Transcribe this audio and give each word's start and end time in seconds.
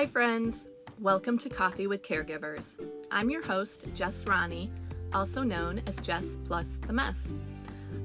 Hi, 0.00 0.06
friends. 0.06 0.66
Welcome 0.98 1.36
to 1.36 1.50
Coffee 1.50 1.86
with 1.86 2.02
Caregivers. 2.02 2.74
I'm 3.10 3.28
your 3.28 3.42
host, 3.42 3.84
Jess 3.94 4.26
Ronne, 4.26 4.70
also 5.12 5.42
known 5.42 5.82
as 5.86 5.98
Jess 5.98 6.38
Plus 6.46 6.78
the 6.86 6.92
Mess. 6.94 7.34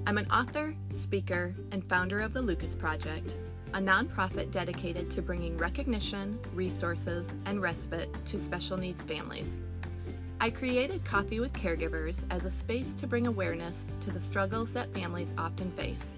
I'm 0.06 0.18
an 0.18 0.30
author, 0.30 0.76
speaker, 0.92 1.56
and 1.72 1.88
founder 1.88 2.20
of 2.20 2.34
the 2.34 2.42
Lucas 2.42 2.76
Project, 2.76 3.38
a 3.74 3.80
nonprofit 3.80 4.52
dedicated 4.52 5.10
to 5.12 5.22
bringing 5.22 5.58
recognition, 5.58 6.38
resources, 6.54 7.34
and 7.46 7.62
respite 7.62 8.14
to 8.26 8.40
special 8.40 8.76
needs 8.76 9.06
families. 9.06 9.58
I 10.42 10.50
created 10.50 11.06
Coffee 11.06 11.40
with 11.40 11.54
Caregivers 11.54 12.26
as 12.30 12.44
a 12.44 12.52
space 12.52 12.92
to 12.96 13.08
bring 13.08 13.26
awareness 13.26 13.88
to 14.02 14.12
the 14.12 14.20
struggles 14.20 14.74
that 14.74 14.94
families 14.94 15.34
often 15.38 15.72
face, 15.72 16.16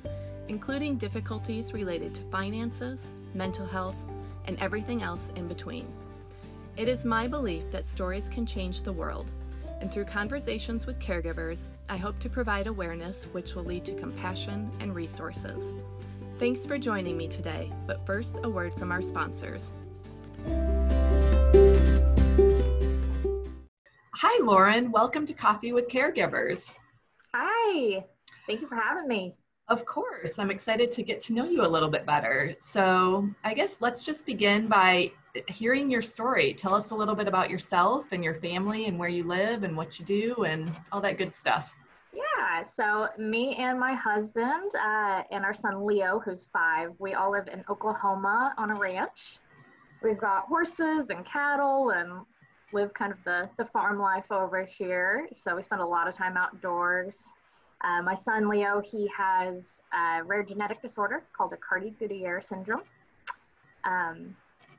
including 0.47 0.97
difficulties 0.97 1.71
related 1.71 2.15
to 2.15 2.23
finances, 2.31 3.09
mental 3.35 3.67
health, 3.67 3.95
and 4.47 4.57
everything 4.59 5.03
else 5.03 5.31
in 5.35 5.47
between. 5.47 5.87
It 6.75 6.87
is 6.87 7.05
my 7.05 7.27
belief 7.27 7.63
that 7.71 7.85
stories 7.85 8.29
can 8.29 8.45
change 8.45 8.83
the 8.83 8.93
world, 8.93 9.29
and 9.81 9.91
through 9.91 10.05
conversations 10.05 10.87
with 10.87 10.99
caregivers, 10.99 11.67
I 11.89 11.97
hope 11.97 12.19
to 12.19 12.29
provide 12.29 12.67
awareness 12.67 13.25
which 13.25 13.53
will 13.53 13.63
lead 13.63 13.85
to 13.85 13.93
compassion 13.93 14.71
and 14.79 14.95
resources. 14.95 15.73
Thanks 16.39 16.65
for 16.65 16.77
joining 16.77 17.17
me 17.17 17.27
today, 17.27 17.71
but 17.85 18.05
first, 18.05 18.37
a 18.43 18.49
word 18.49 18.73
from 18.75 18.91
our 18.91 19.01
sponsors. 19.01 19.71
Hi, 24.15 24.43
Lauren. 24.43 24.91
Welcome 24.91 25.25
to 25.27 25.33
Coffee 25.33 25.73
with 25.73 25.89
Caregivers. 25.89 26.75
Hi. 27.35 28.03
Thank 28.47 28.61
you 28.61 28.67
for 28.67 28.75
having 28.75 29.07
me. 29.07 29.35
Of 29.69 29.85
course. 29.85 30.39
I'm 30.39 30.49
excited 30.49 30.91
to 30.91 31.03
get 31.03 31.19
to 31.21 31.33
know 31.33 31.43
you 31.43 31.61
a 31.61 31.67
little 31.67 31.89
bit 31.89 32.05
better. 32.05 32.55
So, 32.57 33.29
I 33.43 33.53
guess 33.53 33.81
let's 33.81 34.01
just 34.01 34.25
begin 34.25 34.67
by 34.67 35.11
hearing 35.49 35.91
your 35.91 36.01
story. 36.01 36.53
Tell 36.53 36.73
us 36.73 36.91
a 36.91 36.95
little 36.95 37.15
bit 37.15 37.27
about 37.27 37.49
yourself 37.49 38.13
and 38.13 38.23
your 38.23 38.35
family 38.35 38.85
and 38.85 38.97
where 38.97 39.09
you 39.09 39.25
live 39.25 39.63
and 39.63 39.75
what 39.75 39.99
you 39.99 40.05
do 40.05 40.45
and 40.45 40.73
all 40.93 41.01
that 41.01 41.17
good 41.17 41.35
stuff. 41.35 41.75
Yeah, 42.13 42.63
so 42.75 43.09
me 43.21 43.55
and 43.55 43.77
my 43.77 43.93
husband 43.93 44.71
uh, 44.73 45.23
and 45.31 45.43
our 45.43 45.53
son 45.53 45.85
Leo, 45.85 46.19
who's 46.19 46.47
five, 46.53 46.91
we 46.97 47.13
all 47.13 47.31
live 47.31 47.47
in 47.47 47.63
Oklahoma 47.69 48.53
on 48.57 48.71
a 48.71 48.75
ranch. 48.75 49.39
We've 50.01 50.17
got 50.17 50.45
horses 50.45 51.07
and 51.09 51.25
cattle 51.25 51.91
and 51.91 52.21
live 52.73 52.93
kind 52.93 53.11
of 53.11 53.17
the, 53.25 53.49
the 53.57 53.65
farm 53.65 53.99
life 53.99 54.31
over 54.31 54.63
here. 54.63 55.27
So 55.43 55.55
we 55.55 55.63
spend 55.63 55.81
a 55.81 55.85
lot 55.85 56.07
of 56.07 56.15
time 56.15 56.37
outdoors. 56.37 57.15
Uh, 57.87 58.01
my 58.01 58.15
son 58.15 58.49
Leo, 58.49 58.81
he 58.81 59.09
has 59.15 59.79
a 59.93 60.21
rare 60.23 60.43
genetic 60.43 60.81
disorder 60.81 61.23
called 61.35 61.53
Aicardi-Goutieres 61.53 62.43
syndrome. 62.43 62.81
Um, 63.85 64.35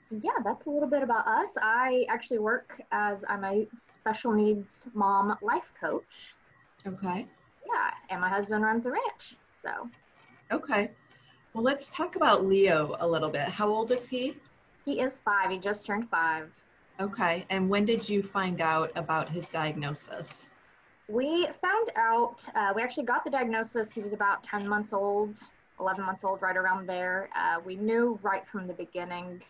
so 0.09 0.21
yeah, 0.23 0.43
that's 0.45 0.67
a 0.67 0.71
little 0.71 0.89
bit 0.89 1.03
about 1.03 1.27
us. 1.27 1.49
I 1.57 2.05
actually 2.11 2.39
work 2.39 2.83
as 2.93 3.19
I'm 3.29 3.45
a 3.45 3.67
special 4.01 4.33
needs 4.33 4.69
mom 4.93 5.39
life 5.41 5.73
coach. 5.81 6.35
Okay. 6.87 7.27
Yeah, 7.67 7.91
and 8.11 8.21
my 8.21 8.29
husband 8.29 8.63
runs 8.63 8.85
a 8.85 8.91
ranch. 8.91 9.37
So. 9.63 9.89
Okay. 10.53 10.91
Well, 11.55 11.65
let's 11.65 11.89
talk 11.89 12.17
about 12.17 12.45
Leo 12.45 12.95
a 13.01 13.09
little 13.09 13.31
bit. 13.31 13.49
How 13.49 13.69
old 13.69 13.91
is 13.91 14.07
he? 14.09 14.37
He 14.85 15.01
is 15.01 15.15
five. 15.25 15.51
He 15.51 15.59
just 15.59 15.87
turned 15.87 16.11
five. 16.11 16.51
Okay. 17.01 17.47
And 17.49 17.71
when 17.71 17.87
did 17.87 18.07
you 18.07 18.23
find 18.23 18.61
out 18.61 18.93
about 18.97 19.31
his 19.31 19.49
diagnosis? 19.49 20.51
We 21.09 21.49
found 21.63 21.91
out, 21.97 22.45
uh, 22.55 22.73
we 22.77 22.83
actually 22.83 23.05
got 23.05 23.25
the 23.25 23.31
diagnosis. 23.31 23.91
He 23.91 24.03
was 24.03 24.13
about 24.13 24.45
10 24.45 24.69
months 24.69 24.93
old, 24.93 25.39
11 25.81 26.05
months 26.05 26.23
old, 26.23 26.43
right 26.43 26.57
around 26.57 26.87
there. 26.87 27.31
Uh, 27.35 27.61
we 27.65 27.77
knew 27.77 28.19
right 28.23 28.47
from 28.47 28.67
the 28.67 28.75
beginning, 28.75 29.43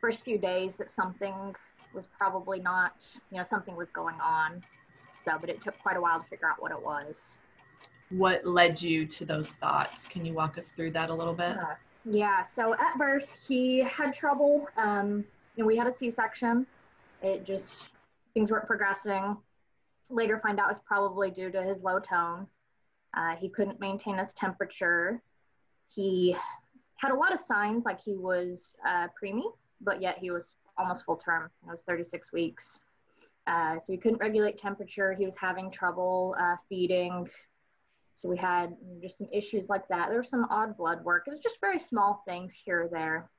first 0.00 0.24
few 0.24 0.38
days, 0.38 0.74
that 0.76 0.88
something 0.96 1.54
was 1.94 2.06
probably 2.18 2.58
not, 2.58 2.94
you 3.30 3.38
know, 3.38 3.44
something 3.48 3.76
was 3.76 3.88
going 3.90 4.16
on. 4.20 4.62
So, 5.24 5.38
but 5.40 5.48
it 5.48 5.62
took 5.62 5.78
quite 5.78 5.96
a 5.96 6.00
while 6.00 6.18
to 6.20 6.26
figure 6.28 6.48
out 6.48 6.60
what 6.60 6.72
it 6.72 6.82
was. 6.82 7.20
What 8.10 8.44
led 8.44 8.82
you 8.82 9.06
to 9.06 9.24
those 9.24 9.52
thoughts? 9.54 10.08
Can 10.08 10.24
you 10.24 10.32
walk 10.32 10.58
us 10.58 10.72
through 10.72 10.92
that 10.92 11.10
a 11.10 11.14
little 11.14 11.34
bit? 11.34 11.56
Uh, 11.56 11.74
yeah. 12.04 12.42
So 12.42 12.74
at 12.74 12.98
birth, 12.98 13.28
he 13.46 13.80
had 13.80 14.14
trouble. 14.14 14.68
Um, 14.76 15.24
and 15.58 15.66
we 15.66 15.76
had 15.76 15.86
a 15.86 15.96
C-section. 15.96 16.66
It 17.22 17.44
just 17.44 17.76
things 18.34 18.50
weren't 18.50 18.66
progressing. 18.66 19.36
Later, 20.10 20.40
find 20.42 20.58
out 20.58 20.68
was 20.68 20.80
probably 20.86 21.30
due 21.30 21.50
to 21.50 21.62
his 21.62 21.82
low 21.82 21.98
tone. 21.98 22.46
Uh, 23.16 23.36
he 23.36 23.48
couldn't 23.48 23.80
maintain 23.80 24.18
his 24.18 24.32
temperature. 24.34 25.22
He 25.88 26.36
had 26.96 27.12
a 27.12 27.14
lot 27.14 27.32
of 27.32 27.40
signs 27.40 27.84
like 27.84 28.00
he 28.00 28.16
was 28.16 28.74
uh, 28.86 29.08
preemie, 29.20 29.52
but 29.80 30.02
yet 30.02 30.18
he 30.18 30.30
was 30.30 30.54
almost 30.76 31.04
full 31.04 31.16
term. 31.16 31.50
It 31.66 31.70
was 31.70 31.82
36 31.82 32.32
weeks. 32.32 32.80
Uh, 33.46 33.76
so 33.78 33.92
he 33.92 33.96
couldn't 33.96 34.18
regulate 34.18 34.58
temperature. 34.58 35.14
He 35.14 35.24
was 35.24 35.34
having 35.36 35.70
trouble 35.70 36.36
uh, 36.38 36.56
feeding. 36.68 37.26
So 38.14 38.28
we 38.28 38.36
had 38.36 38.76
just 39.00 39.18
some 39.18 39.28
issues 39.32 39.68
like 39.68 39.88
that. 39.88 40.08
There 40.08 40.18
was 40.18 40.28
some 40.28 40.46
odd 40.50 40.76
blood 40.76 41.04
work. 41.04 41.24
It 41.26 41.30
was 41.30 41.38
just 41.38 41.60
very 41.60 41.78
small 41.78 42.22
things 42.26 42.52
here 42.52 42.82
or 42.82 42.88
there. 42.88 43.30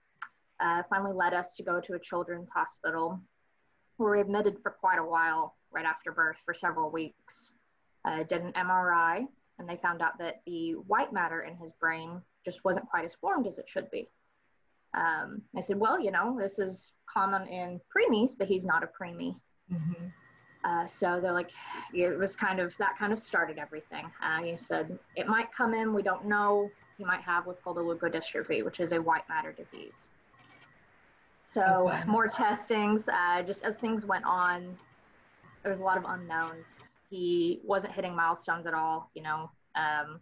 Uh, 0.59 0.83
finally 0.89 1.13
led 1.13 1.33
us 1.33 1.55
to 1.55 1.63
go 1.63 1.79
to 1.79 1.93
a 1.93 1.99
children's 1.99 2.49
hospital 2.49 3.19
where 3.97 4.11
we 4.11 4.21
admitted 4.21 4.57
for 4.63 4.71
quite 4.71 4.99
a 4.99 5.03
while 5.03 5.55
right 5.71 5.85
after 5.85 6.11
birth 6.11 6.37
for 6.45 6.53
several 6.53 6.89
weeks. 6.89 7.53
Uh, 8.05 8.23
did 8.23 8.41
an 8.41 8.53
MRI, 8.53 9.27
and 9.57 9.67
they 9.67 9.75
found 9.77 10.01
out 10.01 10.17
that 10.19 10.41
the 10.45 10.71
white 10.87 11.11
matter 11.11 11.41
in 11.41 11.55
his 11.57 11.71
brain 11.73 12.21
just 12.45 12.63
wasn't 12.63 12.89
quite 12.89 13.03
as 13.03 13.13
formed 13.15 13.45
as 13.45 13.57
it 13.57 13.65
should 13.67 13.91
be. 13.91 14.09
Um, 14.93 15.41
I 15.55 15.61
said, 15.61 15.77
well, 15.77 15.99
you 15.99 16.11
know, 16.11 16.37
this 16.39 16.59
is 16.59 16.93
common 17.07 17.47
in 17.47 17.79
preemies, 17.93 18.31
but 18.37 18.47
he's 18.47 18.63
not 18.63 18.83
a 18.83 18.87
preemie. 18.87 19.35
Mm-hmm. 19.71 20.05
Uh, 20.63 20.87
so 20.87 21.19
they're 21.21 21.33
like, 21.33 21.51
it 21.93 22.17
was 22.17 22.35
kind 22.35 22.59
of 22.59 22.73
that 22.79 22.97
kind 22.97 23.13
of 23.13 23.19
started 23.19 23.57
everything. 23.57 24.05
Uh, 24.23 24.43
he 24.43 24.57
said 24.57 24.97
it 25.15 25.27
might 25.27 25.53
come 25.53 25.73
in, 25.73 25.93
we 25.93 26.01
don't 26.01 26.25
know. 26.25 26.69
He 26.97 27.05
might 27.05 27.21
have 27.21 27.45
what's 27.45 27.61
called 27.61 27.77
a 27.77 27.81
leukodystrophy, 27.81 28.65
which 28.65 28.79
is 28.79 28.91
a 28.91 29.01
white 29.01 29.27
matter 29.29 29.53
disease. 29.53 29.93
So 31.53 31.89
okay. 31.89 32.03
more 32.05 32.27
testings. 32.27 33.07
Uh, 33.07 33.41
just 33.43 33.63
as 33.63 33.77
things 33.77 34.05
went 34.05 34.25
on, 34.25 34.77
there 35.63 35.69
was 35.69 35.79
a 35.79 35.83
lot 35.83 35.97
of 35.97 36.05
unknowns. 36.07 36.65
He 37.09 37.61
wasn't 37.63 37.93
hitting 37.93 38.15
milestones 38.15 38.65
at 38.65 38.73
all. 38.73 39.09
You 39.13 39.23
know, 39.23 39.51
um, 39.75 40.19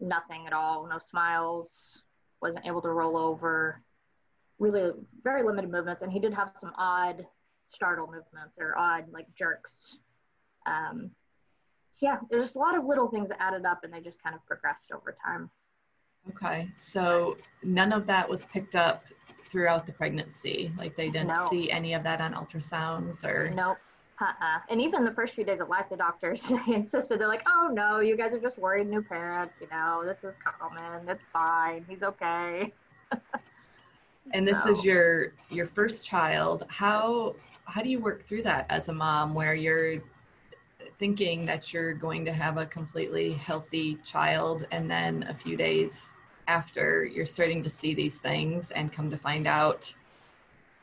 nothing 0.00 0.46
at 0.46 0.52
all. 0.52 0.86
No 0.88 0.98
smiles. 0.98 2.02
Wasn't 2.40 2.66
able 2.66 2.82
to 2.82 2.90
roll 2.90 3.16
over. 3.16 3.82
Really, 4.58 4.92
very 5.22 5.42
limited 5.42 5.70
movements, 5.70 6.02
and 6.02 6.10
he 6.10 6.18
did 6.18 6.34
have 6.34 6.52
some 6.60 6.72
odd 6.76 7.24
startle 7.68 8.06
movements 8.06 8.56
or 8.58 8.76
odd 8.76 9.04
like 9.12 9.26
jerks. 9.36 9.98
Um, 10.66 11.10
so 11.90 12.06
yeah, 12.06 12.18
there's 12.30 12.44
just 12.44 12.56
a 12.56 12.58
lot 12.58 12.76
of 12.76 12.84
little 12.84 13.08
things 13.08 13.28
that 13.28 13.40
added 13.40 13.64
up, 13.64 13.84
and 13.84 13.92
they 13.92 14.00
just 14.00 14.22
kind 14.22 14.34
of 14.34 14.44
progressed 14.46 14.90
over 14.92 15.16
time. 15.24 15.50
Okay, 16.30 16.68
so 16.76 17.36
none 17.62 17.92
of 17.92 18.06
that 18.08 18.28
was 18.28 18.46
picked 18.46 18.74
up 18.74 19.04
throughout 19.48 19.86
the 19.86 19.92
pregnancy? 19.92 20.72
Like 20.76 20.96
they 20.96 21.10
didn't 21.10 21.28
no. 21.28 21.46
see 21.48 21.70
any 21.70 21.94
of 21.94 22.02
that 22.04 22.20
on 22.20 22.34
ultrasounds 22.34 23.24
or? 23.24 23.50
Nope. 23.50 23.78
Uh-uh. 24.20 24.58
And 24.68 24.80
even 24.80 25.04
the 25.04 25.12
first 25.12 25.34
few 25.34 25.44
days 25.44 25.60
of 25.60 25.68
life, 25.68 25.86
the 25.90 25.96
doctors 25.96 26.50
insisted. 26.66 27.20
They're 27.20 27.28
like, 27.28 27.44
"Oh 27.46 27.70
no, 27.72 28.00
you 28.00 28.16
guys 28.16 28.32
are 28.32 28.40
just 28.40 28.58
worried 28.58 28.88
new 28.88 29.02
parents. 29.02 29.54
You 29.60 29.68
know, 29.70 30.02
this 30.04 30.18
is 30.24 30.34
common. 30.58 31.08
It's 31.08 31.22
fine. 31.32 31.84
He's 31.88 32.02
okay." 32.02 32.72
and 34.32 34.46
this 34.46 34.64
so. 34.64 34.70
is 34.70 34.84
your 34.84 35.34
your 35.50 35.66
first 35.66 36.04
child. 36.04 36.64
How 36.68 37.36
how 37.64 37.82
do 37.82 37.88
you 37.88 38.00
work 38.00 38.22
through 38.22 38.42
that 38.42 38.66
as 38.70 38.88
a 38.88 38.92
mom, 38.92 39.34
where 39.34 39.54
you're 39.54 40.02
thinking 40.98 41.46
that 41.46 41.72
you're 41.72 41.94
going 41.94 42.24
to 42.24 42.32
have 42.32 42.56
a 42.56 42.66
completely 42.66 43.32
healthy 43.32 43.98
child, 44.04 44.66
and 44.72 44.90
then 44.90 45.24
a 45.28 45.34
few 45.34 45.56
days 45.56 46.16
after 46.48 47.04
you're 47.04 47.26
starting 47.26 47.62
to 47.62 47.70
see 47.70 47.94
these 47.94 48.18
things 48.18 48.72
and 48.72 48.92
come 48.92 49.10
to 49.10 49.18
find 49.18 49.46
out 49.46 49.94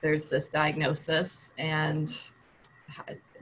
there's 0.02 0.30
this 0.30 0.48
diagnosis 0.48 1.54
and 1.58 2.30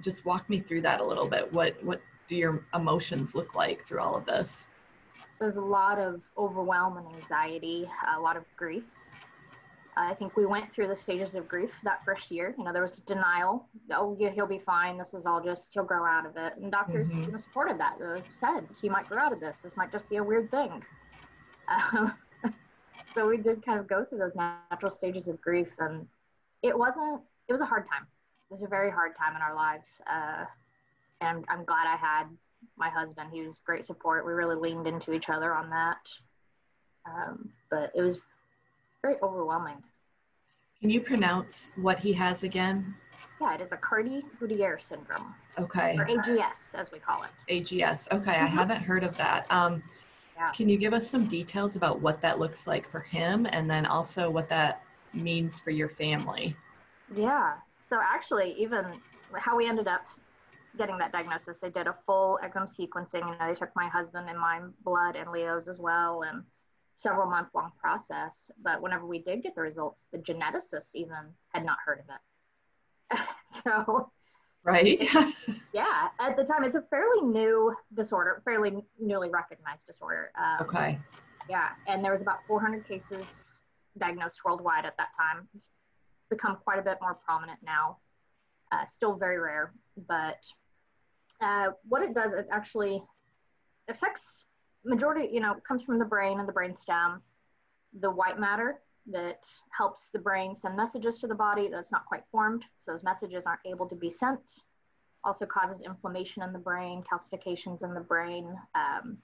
just 0.02 0.26
walk 0.26 0.50
me 0.50 0.60
through 0.60 0.82
that 0.82 1.00
a 1.00 1.04
little 1.04 1.28
bit. 1.28 1.52
What 1.52 1.82
what 1.84 2.02
do 2.28 2.36
your 2.36 2.66
emotions 2.74 3.36
look 3.36 3.56
like 3.56 3.84
through 3.84 4.00
all 4.00 4.16
of 4.16 4.26
this? 4.26 4.68
There's 5.40 5.56
a 5.56 5.62
lot 5.62 6.00
of 6.00 6.22
overwhelm 6.38 6.98
and 6.98 7.08
anxiety 7.16 7.90
a 8.16 8.20
lot 8.20 8.38
of 8.38 8.44
grief. 8.56 8.84
I 9.96 10.16
think 10.16 10.36
we 10.36 10.46
went 10.46 10.74
through 10.74 10.88
the 10.88 10.96
stages 10.96 11.36
of 11.36 11.48
grief 11.48 11.70
that 11.84 12.04
first 12.04 12.32
year. 12.32 12.56
You 12.58 12.64
know 12.64 12.74
there 12.74 12.82
was 12.82 12.98
denial. 13.06 13.68
Oh 13.92 14.16
yeah 14.20 14.30
he'll 14.30 14.48
be 14.48 14.62
fine. 14.66 14.98
This 14.98 15.14
is 15.14 15.26
all 15.26 15.42
just 15.44 15.70
he'll 15.74 15.84
grow 15.84 16.06
out 16.06 16.26
of 16.26 16.38
it. 16.38 16.54
And 16.58 16.72
doctors 16.72 17.10
mm-hmm. 17.10 17.38
supported 17.38 17.80
that. 17.80 17.98
They 18.00 18.24
said 18.40 18.68
he 18.82 18.90
might 18.90 19.08
grow 19.08 19.20
out 19.20 19.34
of 19.34 19.40
this. 19.40 19.58
This 19.64 19.78
might 19.78 19.92
just 19.92 20.10
be 20.10 20.18
a 20.18 20.24
weird 20.24 20.50
thing. 20.50 20.84
Um, 21.68 22.14
so 23.16 23.28
we 23.28 23.38
did 23.38 23.66
kind 23.66 23.80
of 23.80 23.88
go 23.88 24.06
through 24.06 24.20
those 24.20 24.36
natural 24.36 24.92
stages 24.92 25.28
of 25.28 25.40
grief, 25.42 25.70
and 25.80 26.08
it 26.62 26.78
wasn't. 26.78 27.22
It 27.48 27.54
was 27.54 27.62
a 27.62 27.66
hard 27.66 27.88
time. 27.88 28.08
It 28.54 28.58
was 28.58 28.64
a 28.64 28.68
very 28.68 28.92
hard 28.92 29.16
time 29.16 29.36
in 29.36 29.42
our 29.42 29.56
lives, 29.56 29.90
uh, 30.06 30.46
and 31.22 31.44
I'm 31.50 31.66
glad 31.66 31.88
I 31.88 31.96
had 31.96 32.26
my 32.78 32.88
husband. 32.88 33.32
He 33.34 33.42
was 33.42 33.60
great 33.66 33.84
support. 33.84 34.28
We 34.28 34.34
really 34.34 34.56
leaned 34.56 34.86
into 34.86 35.12
each 35.12 35.28
other 35.30 35.56
on 35.56 35.72
that. 35.72 36.08
Um, 37.08 37.50
but 37.72 37.92
it 37.96 38.04
was 38.04 38.20
very 39.02 39.16
overwhelming. 39.24 39.82
Can 40.80 40.92
you 40.92 41.02
pronounce 41.02 41.72
what 41.78 41.98
he 41.98 42.14
has 42.14 42.44
again? 42.44 42.94
Yeah, 43.42 43.56
it 43.56 43.62
is 43.62 43.70
Aicardi-Goutieres 43.70 44.84
syndrome. 44.84 45.34
Okay. 45.58 45.98
Or 45.98 46.06
AGS, 46.06 46.76
as 46.76 46.92
we 46.92 47.00
call 47.00 47.24
it. 47.24 47.32
AGS. 47.52 48.08
Okay, 48.12 48.34
I 48.34 48.36
mm-hmm. 48.36 48.56
haven't 48.56 48.84
heard 48.84 49.04
of 49.04 49.18
that. 49.18 49.48
Um, 49.50 49.82
yeah. 50.36 50.52
Can 50.52 50.70
you 50.70 50.78
give 50.78 50.94
us 50.94 51.10
some 51.10 51.28
details 51.28 51.76
about 51.76 52.02
what 52.02 52.22
that 52.22 52.38
looks 52.38 52.68
like 52.68 52.88
for 52.88 53.00
him 53.00 53.48
and 53.50 53.68
then 53.68 53.88
also 53.88 54.30
what 54.30 54.48
that 54.50 54.84
means 55.12 55.60
for 55.60 55.72
your 55.72 55.90
family? 55.90 56.56
Yeah. 57.16 57.54
So 57.94 58.00
actually, 58.02 58.56
even 58.58 58.86
how 59.36 59.56
we 59.56 59.68
ended 59.70 59.88
up 59.88 60.02
getting 60.80 60.98
that 60.98 61.12
diagnosis, 61.12 61.60
they 61.60 61.70
did 61.70 61.86
a 61.86 61.96
full 62.08 62.40
exome 62.44 62.68
sequencing. 62.68 63.20
You 63.20 63.38
know, 63.38 63.48
they 63.48 63.54
took 63.54 63.70
my 63.76 63.88
husband 63.88 64.28
and 64.32 64.40
my 64.40 64.62
blood 64.84 65.16
and 65.16 65.30
Leo's 65.30 65.68
as 65.68 65.78
well, 65.80 66.24
and 66.24 66.42
several 66.96 67.30
month 67.30 67.50
long 67.54 67.72
process. 67.80 68.50
But 68.64 68.82
whenever 68.82 69.06
we 69.06 69.20
did 69.20 69.44
get 69.44 69.54
the 69.54 69.62
results, 69.62 70.08
the 70.12 70.18
geneticist 70.18 70.96
even 70.96 71.20
had 71.50 71.64
not 71.64 71.78
heard 71.86 72.00
of 72.00 73.20
it. 73.20 73.20
so, 73.64 74.10
right? 74.64 75.00
yeah, 75.72 76.08
at 76.20 76.36
the 76.36 76.44
time, 76.44 76.64
it's 76.64 76.74
a 76.74 76.84
fairly 76.90 77.22
new 77.22 77.76
disorder, 77.94 78.42
fairly 78.44 78.84
newly 79.00 79.30
recognized 79.30 79.86
disorder. 79.86 80.32
Um, 80.36 80.66
okay. 80.66 81.00
Yeah, 81.48 81.70
and 81.86 82.04
there 82.04 82.12
was 82.12 82.24
about 82.24 82.40
400 82.48 82.88
cases 82.88 83.24
diagnosed 84.00 84.40
worldwide 84.44 84.86
at 84.86 84.98
that 84.98 85.10
time. 85.16 85.48
It's 85.56 85.68
become 86.36 86.58
quite 86.64 86.80
a 86.80 86.82
bit 86.82 86.98
more 87.02 87.16
prominent 87.26 87.60
now. 87.64 87.98
Uh, 88.72 88.86
still 88.96 89.16
very 89.16 89.38
rare, 89.38 89.74
but 90.08 90.40
uh, 91.42 91.68
what 91.88 92.02
it 92.02 92.14
does, 92.14 92.34
it 92.34 92.48
actually 92.52 93.04
affects 93.88 94.48
majority, 94.84 95.30
you 95.32 95.40
know, 95.40 95.56
comes 95.68 95.84
from 95.84 96.00
the 96.00 96.06
brain 96.06 96.40
and 96.40 96.48
the 96.48 96.54
brain 96.54 96.76
stem, 96.76 97.22
the 98.00 98.10
white 98.10 98.40
matter 98.40 98.80
that 99.12 99.46
helps 99.78 100.10
the 100.14 100.20
brain 100.20 100.56
send 100.56 100.76
messages 100.76 101.20
to 101.20 101.28
the 101.28 101.36
body 101.36 101.68
that's 101.68 101.92
not 101.92 102.06
quite 102.06 102.24
formed. 102.32 102.64
So 102.80 102.92
those 102.92 103.04
messages 103.04 103.46
aren't 103.46 103.66
able 103.66 103.88
to 103.88 103.96
be 103.96 104.10
sent. 104.10 104.62
Also 105.24 105.46
causes 105.46 105.82
inflammation 105.82 106.42
in 106.44 106.54
the 106.54 106.60
brain, 106.60 107.04
calcifications 107.04 107.84
in 107.84 107.94
the 107.94 108.02
brain. 108.02 108.56
Um, 108.76 109.18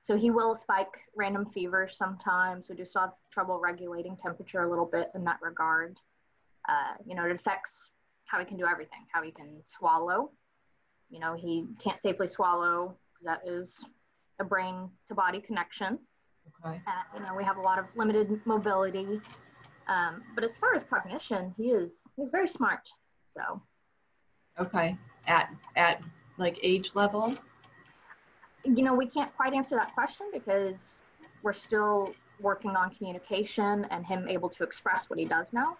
so 0.00 0.16
he 0.16 0.30
will 0.30 0.54
spike 0.54 0.94
random 1.16 1.46
fevers 1.54 1.96
sometimes. 1.96 2.68
We 2.68 2.76
do 2.76 2.84
still 2.84 3.02
have 3.02 3.14
trouble 3.32 3.58
regulating 3.58 4.16
temperature 4.16 4.62
a 4.62 4.68
little 4.68 4.84
bit 4.84 5.10
in 5.14 5.24
that 5.24 5.38
regard. 5.40 5.98
Uh, 6.68 6.94
you 7.06 7.14
know, 7.14 7.24
it 7.24 7.34
affects 7.34 7.90
how 8.26 8.38
he 8.38 8.44
can 8.44 8.56
do 8.56 8.66
everything, 8.66 9.06
how 9.12 9.22
he 9.22 9.30
can 9.30 9.62
swallow. 9.66 10.30
You 11.10 11.20
know, 11.20 11.34
he 11.34 11.66
can't 11.82 12.00
safely 12.00 12.26
swallow 12.26 12.96
because 13.12 13.24
that 13.26 13.48
is 13.48 13.84
a 14.40 14.44
brain 14.44 14.88
to 15.08 15.14
body 15.14 15.40
connection. 15.40 15.98
Okay. 16.64 16.80
Uh, 16.86 17.16
you 17.16 17.20
know, 17.20 17.34
we 17.34 17.44
have 17.44 17.56
a 17.56 17.60
lot 17.60 17.78
of 17.78 17.86
limited 17.94 18.40
mobility. 18.44 19.20
Um, 19.88 20.22
but 20.34 20.44
as 20.44 20.56
far 20.56 20.74
as 20.74 20.84
cognition, 20.84 21.54
he 21.56 21.70
is 21.70 21.90
he's 22.16 22.28
very 22.28 22.48
smart. 22.48 22.88
So. 23.32 23.60
Okay. 24.58 24.96
At 25.26 25.50
at 25.76 26.00
like 26.38 26.58
age 26.62 26.94
level. 26.94 27.36
You 28.64 28.82
know, 28.82 28.94
we 28.94 29.06
can't 29.06 29.34
quite 29.36 29.52
answer 29.52 29.76
that 29.76 29.94
question 29.94 30.26
because 30.32 31.02
we're 31.42 31.52
still 31.52 32.14
working 32.40 32.70
on 32.76 32.90
communication 32.90 33.86
and 33.90 34.04
him 34.06 34.26
able 34.28 34.48
to 34.48 34.64
express 34.64 35.10
what 35.10 35.18
he 35.18 35.24
does 35.26 35.52
know. 35.52 35.76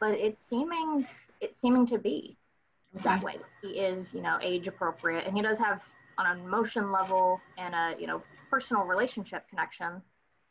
But 0.00 0.12
it's 0.12 0.40
seeming 0.48 1.06
it's 1.40 1.60
seeming 1.60 1.86
to 1.86 1.98
be 1.98 2.36
okay. 2.96 3.04
that 3.04 3.22
way. 3.22 3.36
He 3.62 3.78
is, 3.80 4.12
you 4.14 4.22
know, 4.22 4.38
age 4.42 4.68
appropriate, 4.68 5.26
and 5.26 5.36
he 5.36 5.42
does 5.42 5.58
have 5.58 5.82
on 6.18 6.26
an 6.26 6.44
emotion 6.44 6.90
level 6.90 7.40
and 7.56 7.74
a 7.74 7.94
you 8.00 8.06
know 8.06 8.22
personal 8.50 8.84
relationship 8.84 9.48
connection, 9.48 10.02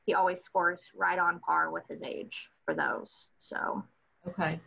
he 0.06 0.14
always 0.14 0.42
scores 0.42 0.82
right 0.96 1.20
on 1.20 1.40
par 1.40 1.72
with 1.72 1.84
his 1.90 2.02
age 2.02 2.50
for 2.66 2.74
those. 2.74 3.28
So. 3.40 3.84
Okay, 4.28 4.60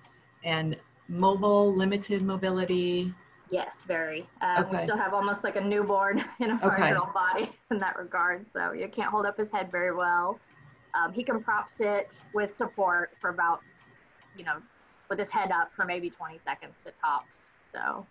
and 0.45 0.77
mobile, 1.09 1.75
limited 1.75 2.23
mobility. 2.23 3.13
Yes, 3.51 3.75
very. 3.87 4.29
Uh, 4.41 4.63
okay. 4.65 4.79
We 4.79 4.83
still 4.85 4.97
have 4.97 5.13
almost 5.13 5.43
like 5.43 5.57
a 5.57 5.61
newborn 5.61 6.25
in 6.41 6.53
a 6.53 6.59
functional 6.59 7.03
okay. 7.03 7.13
body 7.13 7.53
in 7.71 7.81
that 7.81 7.99
regard. 7.99 8.47
So 8.53 8.73
you 8.73 8.89
can't 8.89 9.11
hold 9.11 9.27
up 9.27 9.37
his 9.37 9.51
head 9.51 9.71
very 9.73 9.93
well. 9.95 10.39
Um, 10.95 11.13
he 11.13 11.25
can 11.25 11.43
prop 11.43 11.69
sit 11.71 12.13
with 12.33 12.57
support 12.57 13.13
for 13.21 13.31
about, 13.31 13.61
you 14.37 14.45
know, 14.45 14.59
with 15.09 15.19
his 15.19 15.31
head 15.31 15.51
up 15.51 15.71
for 15.75 15.85
maybe 15.85 16.11
20 16.11 16.41
seconds 16.45 16.75
to 16.85 16.93
tops. 17.03 17.51
So 17.73 18.07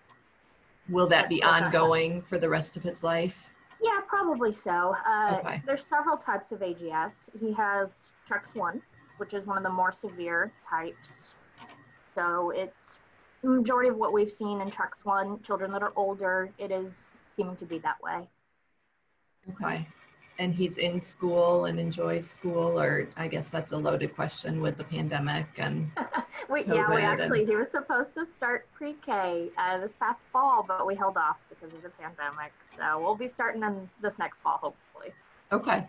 Will 0.90 1.08
that 1.08 1.30
be 1.30 1.42
ongoing 1.44 2.22
for 2.22 2.38
the 2.38 2.50
rest 2.50 2.76
of 2.76 2.84
his 2.84 3.04
life? 3.04 3.50
Yeah, 3.82 4.00
probably 4.08 4.52
so. 4.52 4.96
Uh, 5.08 5.38
okay. 5.40 5.62
There's 5.66 5.86
several 5.88 6.18
types 6.18 6.52
of 6.52 6.60
AGS. 6.60 7.30
He 7.40 7.54
has 7.54 7.90
TREX 8.28 8.54
1, 8.56 8.82
which 9.18 9.34
is 9.34 9.46
one 9.46 9.58
of 9.58 9.64
the 9.64 9.70
more 9.70 9.92
severe 9.92 10.52
types. 10.70 11.30
So 12.16 12.50
it's 12.50 12.98
majority 13.44 13.90
of 13.90 13.96
what 13.96 14.12
we've 14.12 14.32
seen 14.32 14.62
in 14.62 14.70
TREX 14.70 15.04
1, 15.06 15.44
children 15.44 15.72
that 15.72 15.82
are 15.82 15.94
older, 15.96 16.52
it 16.58 16.72
is 16.72 16.92
seeming 17.36 17.56
to 17.58 17.66
be 17.66 17.80
that 17.80 18.02
way. 18.02 18.28
Okay. 19.52 19.88
And 20.40 20.56
he's 20.56 20.78
in 20.78 21.00
school 21.00 21.66
and 21.66 21.80
enjoys 21.80 22.26
school, 22.26 22.80
or 22.80 23.08
I 23.18 23.28
guess 23.28 23.50
that's 23.50 23.74
a 23.74 23.78
loaded 23.78 24.16
question 24.16 24.62
with 24.62 24.78
the 24.78 24.86
pandemic 24.86 25.48
and 25.58 25.92
we, 26.50 26.64
yeah, 26.64 26.90
we 26.90 27.02
actually, 27.02 27.42
and... 27.42 27.50
he 27.50 27.56
was 27.56 27.68
supposed 27.72 28.14
to 28.16 28.26
start 28.26 28.66
pre-K 28.74 29.50
uh, 29.58 29.78
this 29.80 29.92
past 30.00 30.22
fall, 30.32 30.64
but 30.68 30.88
we 30.88 30.96
held 30.96 31.18
off 31.18 31.38
because 31.50 31.76
of 31.76 31.84
the 31.84 31.90
pandemic. 31.90 32.52
So 32.78 33.00
we'll 33.00 33.16
be 33.16 33.28
starting 33.28 33.64
in 33.64 33.90
this 34.02 34.18
next 34.18 34.40
fall, 34.40 34.58
hopefully. 34.58 35.14
Okay. 35.52 35.88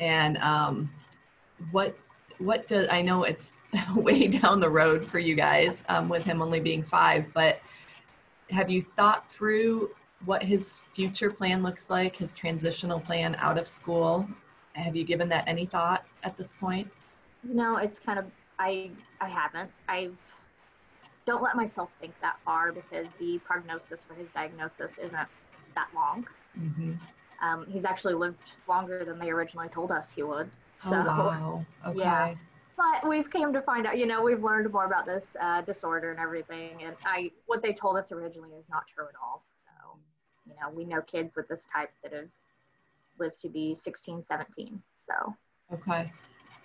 And 0.00 0.36
um, 0.38 0.90
what 1.70 1.96
what 2.38 2.66
does 2.66 2.88
I 2.90 3.02
know 3.02 3.24
it's 3.24 3.54
way 3.94 4.26
down 4.26 4.60
the 4.60 4.70
road 4.70 5.06
for 5.06 5.18
you 5.18 5.34
guys 5.34 5.84
um, 5.88 6.08
with 6.08 6.24
him 6.24 6.42
only 6.42 6.60
being 6.60 6.82
five, 6.82 7.32
but 7.34 7.60
have 8.50 8.70
you 8.70 8.82
thought 8.82 9.30
through 9.30 9.90
what 10.24 10.42
his 10.42 10.78
future 10.78 11.30
plan 11.30 11.62
looks 11.62 11.90
like, 11.90 12.16
his 12.16 12.34
transitional 12.34 13.00
plan 13.00 13.36
out 13.38 13.58
of 13.58 13.66
school? 13.66 14.28
Have 14.74 14.94
you 14.94 15.04
given 15.04 15.28
that 15.30 15.44
any 15.46 15.66
thought 15.66 16.04
at 16.22 16.36
this 16.36 16.52
point? 16.52 16.88
No, 17.42 17.76
it's 17.76 17.98
kind 17.98 18.18
of 18.18 18.26
I 18.58 18.90
I 19.20 19.28
haven't. 19.28 19.70
I 19.88 20.10
don't 21.26 21.42
let 21.42 21.56
myself 21.56 21.90
think 22.00 22.14
that 22.20 22.36
far 22.44 22.72
because 22.72 23.06
the 23.18 23.38
prognosis 23.44 24.04
for 24.04 24.14
his 24.14 24.28
diagnosis 24.34 24.92
isn't 24.98 25.12
that 25.12 25.88
long. 25.94 26.26
Mm-hmm. 26.58 26.92
Um, 27.42 27.66
he's 27.68 27.84
actually 27.84 28.14
lived 28.14 28.38
longer 28.68 29.04
than 29.04 29.18
they 29.18 29.30
originally 29.30 29.68
told 29.68 29.92
us 29.92 30.10
he 30.10 30.22
would. 30.22 30.50
Oh, 30.84 30.90
so, 30.90 30.96
oh, 30.96 31.02
wow. 31.02 31.66
Okay. 31.86 31.98
Yeah. 31.98 32.34
But 32.76 33.08
we've 33.08 33.30
came 33.30 33.52
to 33.52 33.60
find 33.60 33.86
out, 33.86 33.98
you 33.98 34.06
know, 34.06 34.22
we've 34.22 34.42
learned 34.42 34.70
more 34.72 34.86
about 34.86 35.04
this 35.04 35.24
uh, 35.40 35.60
disorder 35.60 36.10
and 36.10 36.18
everything. 36.18 36.82
And 36.82 36.96
I, 37.04 37.30
what 37.46 37.62
they 37.62 37.74
told 37.74 37.98
us 37.98 38.10
originally 38.10 38.50
is 38.58 38.64
not 38.70 38.84
true 38.94 39.04
at 39.06 39.14
all. 39.22 39.44
You 40.50 40.56
know, 40.60 40.70
we 40.74 40.84
know 40.84 41.00
kids 41.02 41.36
with 41.36 41.48
this 41.48 41.64
type 41.72 41.90
that 42.02 42.12
have 42.12 42.28
lived 43.18 43.40
to 43.42 43.48
be 43.48 43.74
16, 43.74 44.24
17. 44.26 44.82
So. 45.06 45.34
Okay. 45.72 46.12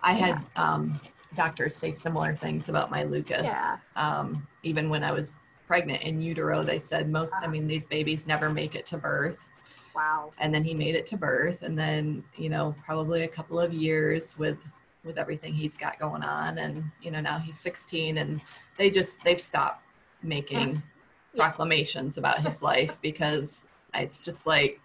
I 0.01 0.13
had 0.13 0.41
um, 0.55 0.99
doctors 1.35 1.75
say 1.75 1.91
similar 1.91 2.35
things 2.35 2.69
about 2.69 2.91
my 2.91 3.03
Lucas. 3.03 3.45
Yeah. 3.45 3.77
Um, 3.95 4.47
even 4.63 4.89
when 4.89 5.03
I 5.03 5.11
was 5.11 5.35
pregnant 5.67 6.03
in 6.03 6.21
utero, 6.21 6.63
they 6.63 6.79
said 6.79 7.09
most, 7.09 7.33
uh, 7.33 7.37
I 7.37 7.39
uh-huh. 7.39 7.51
mean, 7.51 7.67
these 7.67 7.85
babies 7.85 8.27
never 8.27 8.49
make 8.49 8.75
it 8.75 8.85
to 8.87 8.97
birth. 8.97 9.47
Wow. 9.95 10.33
And 10.39 10.53
then 10.53 10.63
he 10.63 10.73
made 10.73 10.95
it 10.95 11.05
to 11.07 11.17
birth. 11.17 11.61
And 11.61 11.77
then, 11.77 12.23
you 12.35 12.49
know, 12.49 12.75
probably 12.85 13.23
a 13.23 13.27
couple 13.27 13.59
of 13.59 13.73
years 13.73 14.37
with, 14.37 14.57
with 15.03 15.17
everything 15.17 15.53
he's 15.53 15.77
got 15.77 15.99
going 15.99 16.21
on. 16.21 16.57
And, 16.57 16.83
you 17.01 17.11
know, 17.11 17.21
now 17.21 17.39
he's 17.39 17.59
16 17.59 18.17
and 18.17 18.41
they 18.77 18.89
just, 18.89 19.23
they've 19.23 19.39
stopped 19.39 19.83
making 20.21 20.81
yeah. 21.33 21.43
proclamations 21.43 22.17
about 22.17 22.39
his 22.39 22.61
life 22.61 22.97
because 23.01 23.61
it's 23.97 24.25
just 24.25 24.45
like, 24.47 24.79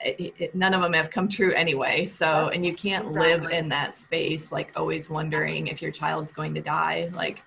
it, 0.00 0.34
it, 0.38 0.54
none 0.54 0.74
of 0.74 0.82
them 0.82 0.92
have 0.92 1.10
come 1.10 1.28
true 1.28 1.52
anyway. 1.52 2.04
So, 2.04 2.48
and 2.48 2.64
you 2.64 2.74
can't 2.74 3.06
exactly. 3.06 3.32
live 3.32 3.50
in 3.50 3.68
that 3.70 3.94
space, 3.94 4.52
like 4.52 4.72
always 4.76 5.08
wondering 5.08 5.68
if 5.68 5.80
your 5.80 5.90
child's 5.90 6.32
going 6.32 6.54
to 6.54 6.60
die. 6.60 7.10
Like 7.14 7.42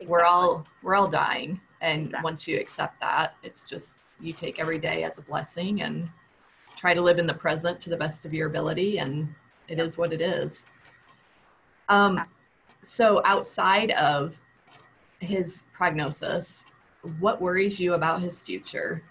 exactly. 0.00 0.06
we're 0.06 0.24
all, 0.24 0.66
we're 0.82 0.94
all 0.94 1.08
dying. 1.08 1.60
And 1.80 2.06
exactly. 2.06 2.24
once 2.24 2.48
you 2.48 2.58
accept 2.58 3.00
that, 3.00 3.34
it's 3.42 3.68
just, 3.68 3.98
you 4.20 4.32
take 4.32 4.58
every 4.58 4.78
day 4.78 5.04
as 5.04 5.18
a 5.18 5.22
blessing 5.22 5.82
and 5.82 6.08
try 6.76 6.92
to 6.92 7.00
live 7.00 7.18
in 7.18 7.26
the 7.26 7.34
present 7.34 7.80
to 7.82 7.90
the 7.90 7.96
best 7.96 8.24
of 8.24 8.34
your 8.34 8.48
ability. 8.48 8.98
And 8.98 9.34
it 9.68 9.78
yep. 9.78 9.86
is 9.86 9.96
what 9.96 10.12
it 10.12 10.20
is. 10.20 10.66
Um, 11.88 12.26
so 12.82 13.22
outside 13.24 13.92
of 13.92 14.40
his 15.20 15.64
prognosis, 15.72 16.66
what 17.20 17.40
worries 17.40 17.80
you 17.80 17.94
about 17.94 18.20
his 18.20 18.40
future? 18.40 19.02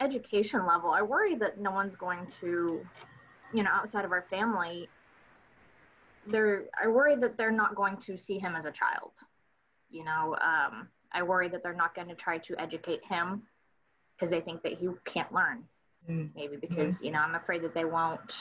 Education 0.00 0.66
level, 0.66 0.90
I 0.90 1.02
worry 1.02 1.34
that 1.36 1.58
no 1.60 1.70
one's 1.70 1.94
going 1.94 2.26
to, 2.40 2.80
you 3.52 3.62
know, 3.62 3.70
outside 3.70 4.04
of 4.04 4.12
our 4.12 4.26
family, 4.30 4.88
they're, 6.26 6.64
I 6.82 6.88
worry 6.88 7.16
that 7.16 7.36
they're 7.36 7.50
not 7.50 7.74
going 7.74 7.96
to 8.06 8.18
see 8.18 8.38
him 8.38 8.54
as 8.54 8.66
a 8.66 8.72
child. 8.72 9.12
You 9.90 10.04
know, 10.04 10.36
um, 10.40 10.88
I 11.12 11.22
worry 11.22 11.48
that 11.48 11.62
they're 11.62 11.72
not 11.74 11.94
going 11.94 12.08
to 12.08 12.14
try 12.14 12.38
to 12.38 12.60
educate 12.60 13.00
him 13.08 13.42
because 14.14 14.30
they 14.30 14.40
think 14.40 14.62
that 14.62 14.74
he 14.74 14.88
can't 15.04 15.32
learn. 15.32 15.64
Mm. 16.08 16.30
Maybe 16.34 16.56
because, 16.56 16.98
mm. 16.98 17.04
you 17.04 17.10
know, 17.10 17.20
I'm 17.20 17.34
afraid 17.34 17.62
that 17.62 17.74
they 17.74 17.84
won't 17.84 18.34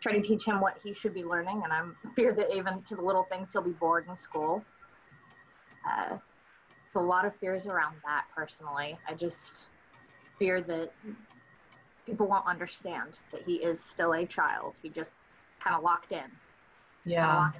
try 0.00 0.12
to 0.12 0.20
teach 0.20 0.44
him 0.44 0.60
what 0.60 0.76
he 0.82 0.94
should 0.94 1.14
be 1.14 1.24
learning. 1.24 1.60
And 1.62 1.72
I'm 1.72 1.96
fear 2.16 2.32
that 2.34 2.54
even 2.56 2.82
to 2.88 2.96
the 2.96 3.02
little 3.02 3.26
things, 3.30 3.50
he'll 3.52 3.62
be 3.62 3.70
bored 3.70 4.06
in 4.08 4.16
school. 4.16 4.64
Uh, 5.88 6.16
so 6.92 7.00
a 7.00 7.02
lot 7.02 7.24
of 7.24 7.34
fears 7.36 7.66
around 7.66 7.96
that 8.04 8.24
personally. 8.34 8.98
I 9.08 9.14
just 9.14 9.52
fear 10.40 10.60
that 10.62 10.90
people 12.06 12.26
won't 12.26 12.46
understand 12.46 13.20
that 13.30 13.42
he 13.44 13.56
is 13.56 13.80
still 13.80 14.14
a 14.14 14.26
child. 14.26 14.74
He 14.82 14.88
just 14.88 15.10
kind 15.62 15.76
of 15.76 15.84
locked 15.84 16.10
in. 16.10 16.24
Yeah. 17.04 17.36
Locked 17.36 17.58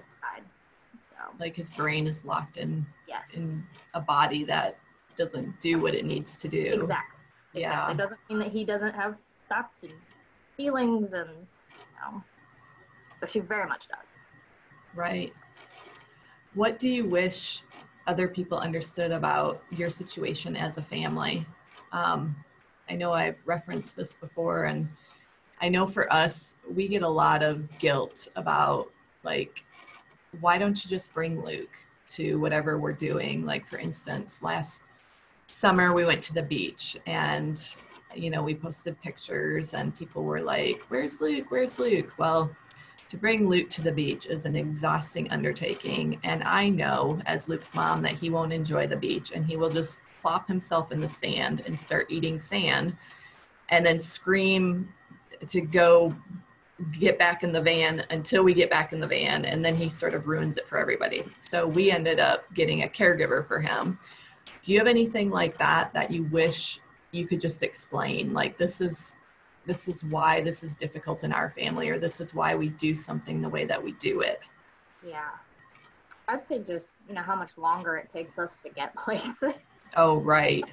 so. 1.20 1.36
Like 1.38 1.54
his 1.54 1.70
brain 1.70 2.06
is 2.06 2.24
locked 2.24 2.56
in. 2.56 2.84
Yes. 3.06 3.28
In 3.34 3.64
a 3.94 4.00
body 4.00 4.42
that 4.44 4.78
doesn't 5.16 5.60
do 5.60 5.78
what 5.78 5.94
it 5.94 6.04
needs 6.04 6.38
to 6.38 6.48
do. 6.48 6.80
Exactly. 6.82 7.20
Yeah. 7.52 7.90
It 7.90 7.96
doesn't 7.96 8.18
mean 8.28 8.38
that 8.38 8.50
he 8.50 8.64
doesn't 8.64 8.94
have 8.94 9.16
thoughts 9.48 9.82
and 9.82 9.92
feelings 10.56 11.12
and 11.12 11.28
you 11.28 12.12
know, 12.12 12.22
but 13.20 13.30
she 13.30 13.40
very 13.40 13.68
much 13.68 13.86
does. 13.88 13.98
Right. 14.94 15.32
What 16.54 16.78
do 16.78 16.88
you 16.88 17.04
wish 17.04 17.62
other 18.06 18.26
people 18.26 18.58
understood 18.58 19.12
about 19.12 19.62
your 19.70 19.90
situation 19.90 20.56
as 20.56 20.78
a 20.78 20.82
family? 20.82 21.46
Um, 21.92 22.34
I 22.90 22.94
know 22.94 23.12
I've 23.12 23.38
referenced 23.44 23.96
this 23.96 24.14
before, 24.14 24.64
and 24.64 24.88
I 25.60 25.68
know 25.68 25.86
for 25.86 26.12
us, 26.12 26.56
we 26.68 26.88
get 26.88 27.02
a 27.02 27.08
lot 27.08 27.42
of 27.42 27.78
guilt 27.78 28.28
about 28.34 28.90
like, 29.22 29.64
why 30.40 30.58
don't 30.58 30.82
you 30.84 30.90
just 30.90 31.14
bring 31.14 31.44
Luke 31.44 31.76
to 32.10 32.36
whatever 32.40 32.78
we're 32.78 32.92
doing? 32.92 33.46
Like, 33.46 33.66
for 33.68 33.78
instance, 33.78 34.42
last 34.42 34.84
summer 35.50 35.92
we 35.92 36.04
went 36.04 36.22
to 36.22 36.32
the 36.32 36.42
beach 36.42 36.96
and 37.06 37.76
you 38.14 38.30
know 38.30 38.42
we 38.42 38.54
posted 38.54 39.00
pictures 39.02 39.74
and 39.74 39.96
people 39.96 40.22
were 40.22 40.40
like 40.40 40.82
where's 40.88 41.20
luke 41.20 41.46
where's 41.50 41.78
luke 41.78 42.12
well 42.18 42.50
to 43.08 43.16
bring 43.16 43.48
luke 43.48 43.68
to 43.68 43.82
the 43.82 43.90
beach 43.90 44.26
is 44.26 44.46
an 44.46 44.54
exhausting 44.54 45.28
undertaking 45.30 46.18
and 46.22 46.42
i 46.44 46.68
know 46.68 47.20
as 47.26 47.48
luke's 47.48 47.74
mom 47.74 48.00
that 48.00 48.12
he 48.12 48.30
won't 48.30 48.52
enjoy 48.52 48.86
the 48.86 48.96
beach 48.96 49.32
and 49.34 49.44
he 49.44 49.56
will 49.56 49.68
just 49.68 50.00
plop 50.20 50.46
himself 50.48 50.92
in 50.92 51.00
the 51.00 51.08
sand 51.08 51.62
and 51.66 51.80
start 51.80 52.06
eating 52.10 52.38
sand 52.38 52.96
and 53.70 53.84
then 53.84 54.00
scream 54.00 54.88
to 55.46 55.60
go 55.60 56.14
get 56.98 57.18
back 57.18 57.42
in 57.42 57.52
the 57.52 57.60
van 57.60 58.04
until 58.10 58.42
we 58.42 58.54
get 58.54 58.70
back 58.70 58.92
in 58.92 59.00
the 59.00 59.06
van 59.06 59.44
and 59.44 59.64
then 59.64 59.74
he 59.74 59.88
sort 59.88 60.14
of 60.14 60.26
ruins 60.26 60.56
it 60.56 60.66
for 60.66 60.78
everybody. 60.78 61.24
So 61.38 61.66
we 61.66 61.90
ended 61.90 62.20
up 62.20 62.52
getting 62.54 62.82
a 62.84 62.88
caregiver 62.88 63.46
for 63.46 63.60
him. 63.60 63.98
Do 64.62 64.72
you 64.72 64.78
have 64.78 64.86
anything 64.86 65.30
like 65.30 65.58
that 65.58 65.92
that 65.94 66.10
you 66.10 66.24
wish 66.24 66.80
you 67.12 67.26
could 67.26 67.40
just 67.40 67.62
explain? 67.62 68.32
Like 68.32 68.58
this 68.58 68.80
is 68.80 69.16
this 69.66 69.88
is 69.88 70.02
why 70.04 70.40
this 70.40 70.62
is 70.64 70.74
difficult 70.74 71.22
in 71.22 71.32
our 71.32 71.50
family 71.50 71.90
or 71.90 71.98
this 71.98 72.20
is 72.20 72.34
why 72.34 72.54
we 72.54 72.70
do 72.70 72.96
something 72.96 73.42
the 73.42 73.48
way 73.48 73.64
that 73.66 73.82
we 73.82 73.92
do 73.92 74.20
it? 74.20 74.40
Yeah. 75.06 75.28
I'd 76.28 76.46
say 76.46 76.60
just 76.60 76.88
you 77.08 77.14
know 77.14 77.22
how 77.22 77.36
much 77.36 77.56
longer 77.56 77.96
it 77.96 78.10
takes 78.12 78.38
us 78.38 78.52
to 78.62 78.70
get 78.70 78.94
places 79.04 79.54
oh 79.96 80.20
right 80.20 80.64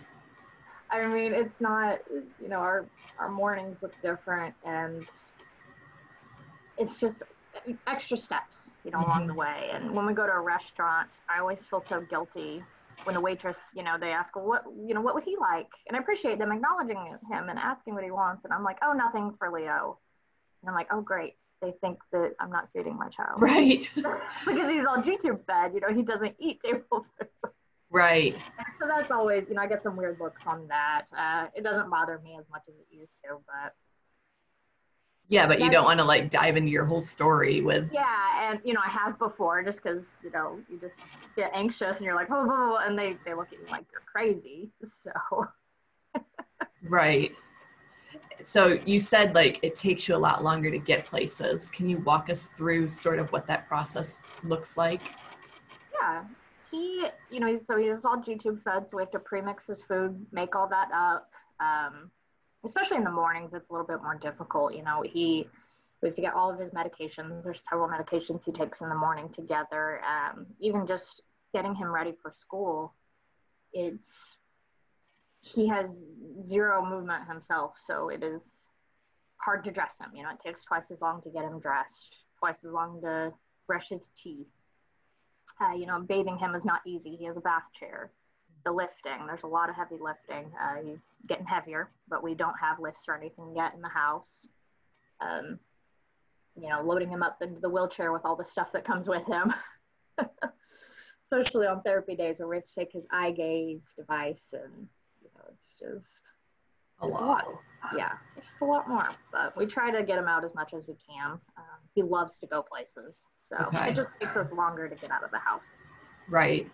i 0.92 1.06
mean 1.06 1.34
it's 1.34 1.60
not 1.60 2.00
you 2.42 2.48
know 2.48 2.60
our 2.60 2.86
our 3.20 3.30
mornings 3.30 3.78
look 3.82 3.94
different 4.02 4.54
and 4.66 5.06
it's 6.78 7.00
just 7.00 7.24
extra 7.88 8.16
steps 8.18 8.72
you 8.84 8.92
know 8.92 9.00
mm-hmm. 9.00 9.10
along 9.10 9.28
the 9.28 9.34
way 9.34 9.70
and 9.74 9.94
when 9.94 10.06
we 10.06 10.14
go 10.14 10.26
to 10.26 10.34
a 10.34 10.40
restaurant 10.42 11.10
i 11.30 11.40
always 11.40 11.66
feel 11.66 11.84
so 11.90 12.02
guilty 12.02 12.64
when 13.04 13.14
the 13.14 13.22
waitress, 13.22 13.58
you 13.74 13.84
know, 13.84 13.96
they 14.00 14.12
ask, 14.12 14.36
well, 14.36 14.46
what, 14.46 14.66
you 14.86 14.94
know, 14.94 15.02
what 15.02 15.16
would 15.16 15.24
he 15.24 15.36
like? 15.40 15.70
And 15.88 15.96
I 15.96 16.00
appreciate 16.00 16.40
them 16.40 16.52
acknowledging 16.52 16.98
him 17.32 17.50
and 17.50 17.58
asking 17.58 17.94
what 17.94 18.04
he 18.04 18.12
wants. 18.12 18.44
And 18.44 18.54
I'm 18.54 18.64
like, 18.64 18.78
oh, 18.84 18.94
nothing 18.94 19.34
for 19.38 19.52
Leo. 19.52 20.00
And 20.62 20.70
I'm 20.70 20.76
like, 20.76 20.88
oh, 20.92 21.02
great. 21.02 21.36
They 21.62 21.74
think 21.82 22.00
that 22.12 22.34
I'm 22.40 22.52
not 22.52 22.70
feeding 22.74 22.98
my 22.98 23.10
child. 23.10 23.42
Right. 23.42 23.90
because 23.96 24.70
he's 24.70 24.86
all 24.86 25.02
G-tube 25.02 25.42
fed, 25.48 25.74
you 25.74 25.82
know, 25.82 25.94
he 25.94 26.04
doesn't 26.04 26.36
eat 26.40 26.60
table 26.64 27.06
food. 27.18 27.52
Right. 27.90 28.36
so 28.80 28.88
that's 28.88 29.12
always, 29.12 29.46
you 29.48 29.56
know, 29.56 29.62
I 29.62 29.68
get 29.68 29.82
some 29.82 29.96
weird 29.96 30.20
looks 30.20 30.42
on 30.46 30.68
that. 30.68 31.06
Uh, 31.18 31.48
it 31.56 31.64
doesn't 31.64 31.90
bother 31.90 32.20
me 32.24 32.38
as 32.40 32.46
much 32.52 32.64
as 32.68 32.76
it 32.76 32.88
used 32.92 33.14
to, 33.24 33.38
but 33.46 33.74
yeah, 35.30 35.46
but 35.46 35.60
you 35.60 35.70
don't 35.70 35.84
want 35.84 36.00
to 36.00 36.06
like 36.06 36.30
dive 36.30 36.56
into 36.56 36.72
your 36.72 36.86
whole 36.86 37.02
story 37.02 37.60
with. 37.60 37.90
Yeah, 37.92 38.50
and 38.50 38.62
you 38.64 38.74
know 38.74 38.80
I 38.86 38.90
have 38.90 39.20
before, 39.20 39.62
just 39.62 39.84
because 39.84 40.04
you 40.24 40.32
know 40.32 40.60
you 40.70 40.80
just 40.80 40.96
get 41.36 41.52
anxious 41.54 41.98
and 41.98 42.06
you're 42.06 42.16
like, 42.16 42.30
oh, 42.32 42.48
oh, 42.50 42.80
and 42.86 42.98
they 42.98 43.18
they 43.26 43.34
look 43.34 43.48
at 43.52 43.60
you 43.60 43.66
like 43.70 43.86
you're 43.92 44.04
crazy. 44.12 44.70
So. 45.04 45.48
right. 46.84 47.32
So 48.42 48.80
you 48.86 49.00
said 49.00 49.36
like 49.36 49.60
it 49.64 49.76
takes 49.76 50.08
you 50.08 50.16
a 50.16 50.18
lot 50.18 50.44
longer 50.44 50.72
to 50.72 50.80
get 50.80 51.06
places. 51.06 51.70
Can 51.72 51.90
you 51.90 51.98
walk 52.00 52.30
us 52.30 52.48
through 52.48 52.88
sort 52.88 53.20
of 53.20 53.32
what 53.32 53.46
that 53.48 53.68
process 53.68 54.22
looks 54.44 54.78
like? 54.78 55.02
Yeah, 56.02 56.24
he, 56.72 57.08
you 57.30 57.40
know, 57.40 57.60
so 57.66 57.78
he's 57.78 58.06
all 58.06 58.22
G-tube 58.22 58.64
fed, 58.64 58.90
so 58.90 58.98
we 58.98 59.04
have 59.04 59.12
to 59.12 59.20
premix 59.20 59.66
his 59.68 59.82
food, 59.88 60.26
make 60.32 60.56
all 60.56 60.68
that 60.70 60.90
up. 60.94 61.30
Um, 61.60 62.12
especially 62.66 62.98
in 62.98 63.04
the 63.04 63.12
mornings, 63.12 63.52
it's 63.54 63.70
a 63.70 63.74
little 63.74 63.88
bit 63.88 64.02
more 64.02 64.16
difficult. 64.16 64.74
You 64.74 64.84
know, 64.84 65.04
he 65.04 65.48
we 66.02 66.10
have 66.10 66.16
to 66.16 66.22
get 66.22 66.34
all 66.34 66.52
of 66.52 66.60
his 66.60 66.72
medications. 66.72 67.44
There's 67.44 67.64
several 67.70 67.90
medications 67.90 68.44
he 68.46 68.52
takes 68.52 68.82
in 68.82 68.90
the 68.90 68.96
morning 68.96 69.30
together. 69.30 70.02
Um, 70.04 70.46
even 70.60 70.86
just 70.86 71.22
getting 71.54 71.74
him 71.74 71.88
ready 71.88 72.14
for 72.22 72.32
school, 72.32 72.94
it's 73.74 74.38
he 75.42 75.68
has 75.68 75.90
zero 76.44 76.86
movement 76.86 77.28
himself, 77.28 77.74
so 77.84 78.10
it 78.10 78.24
is 78.24 78.44
hard 79.38 79.64
to 79.64 79.72
dress 79.72 79.96
him. 80.00 80.12
You 80.16 80.24
know, 80.24 80.32
it 80.32 80.40
takes 80.46 80.64
twice 80.64 80.92
as 80.92 81.02
long 81.02 81.22
to 81.24 81.30
get 81.30 81.44
him 81.44 81.60
dressed, 81.60 82.18
twice 82.38 82.64
as 82.64 82.72
long 82.72 83.02
to 83.02 83.34
brush 83.66 83.90
his 83.90 84.10
teeth. 84.22 84.48
Uh, 85.60 85.74
you 85.74 85.86
know, 85.86 86.00
bathing 86.00 86.38
him 86.38 86.56
is 86.56 86.66
not 86.66 86.82
easy. 86.86 87.16
He 87.16 87.26
has 87.26 87.38
a 87.38 87.42
bath 87.42 87.64
chair. 87.78 88.12
The 88.66 88.72
lifting, 88.72 89.26
there's 89.26 89.44
a 89.44 89.48
lot 89.48 89.70
of 89.70 89.76
heavy 89.76 89.96
lifting. 90.00 90.52
Uh, 90.62 90.76
he's 90.86 91.00
getting 91.28 91.46
heavier, 91.46 91.90
but 92.10 92.22
we 92.22 92.36
don't 92.36 92.56
have 92.62 92.80
lifts 92.80 93.06
or 93.08 93.16
anything 93.16 93.54
yet 93.56 93.74
in 93.74 93.82
the 93.82 93.90
house. 93.90 94.48
Um, 95.22 95.60
you 96.60 96.70
know, 96.70 96.82
loading 96.82 97.10
him 97.10 97.24
up 97.24 97.42
into 97.42 97.60
the 97.60 97.70
wheelchair 97.70 98.12
with 98.12 98.24
all 98.26 98.36
the 98.36 98.44
stuff 98.44 98.72
that 98.74 98.84
comes 98.84 99.08
with 99.08 99.26
him. 99.26 99.54
Especially 101.24 101.68
on 101.68 101.82
therapy 101.82 102.16
days 102.16 102.40
where 102.40 102.48
we 102.48 102.58
have 102.58 102.66
to 102.66 102.76
take 102.76 102.92
his 102.92 103.06
eye 103.12 103.32
gaze 103.32 103.82
device 103.98 104.48
and, 104.54 104.88
you 105.22 105.30
know, 105.36 105.44
it's 105.50 105.80
just 105.80 106.22
a 107.02 107.08
lot. 107.08 107.46
Yeah, 107.96 108.12
it's 108.36 108.48
just 108.48 108.62
a 108.62 108.66
lot 108.66 108.90
more. 108.90 109.10
But 109.32 109.56
we 109.56 109.66
try 109.66 109.92
to 109.92 110.04
get 110.04 110.18
him 110.18 110.28
out 110.28 110.44
as 110.44 110.54
much 110.54 110.74
as 110.74 110.88
we 110.88 110.96
can. 110.96 111.32
Um, 111.32 111.80
he 111.96 112.04
loves 112.04 112.38
to 112.38 112.48
go 112.48 112.62
places. 112.62 113.20
So 113.42 113.56
okay. 113.68 113.92
it 113.92 113.96
just 113.96 114.10
takes 114.20 114.36
us 114.36 114.52
longer 114.52 114.90
to 114.90 114.96
get 114.96 115.12
out 115.12 115.24
of 115.24 115.32
the 115.32 115.38
house. 115.38 115.62
Right 116.30 116.70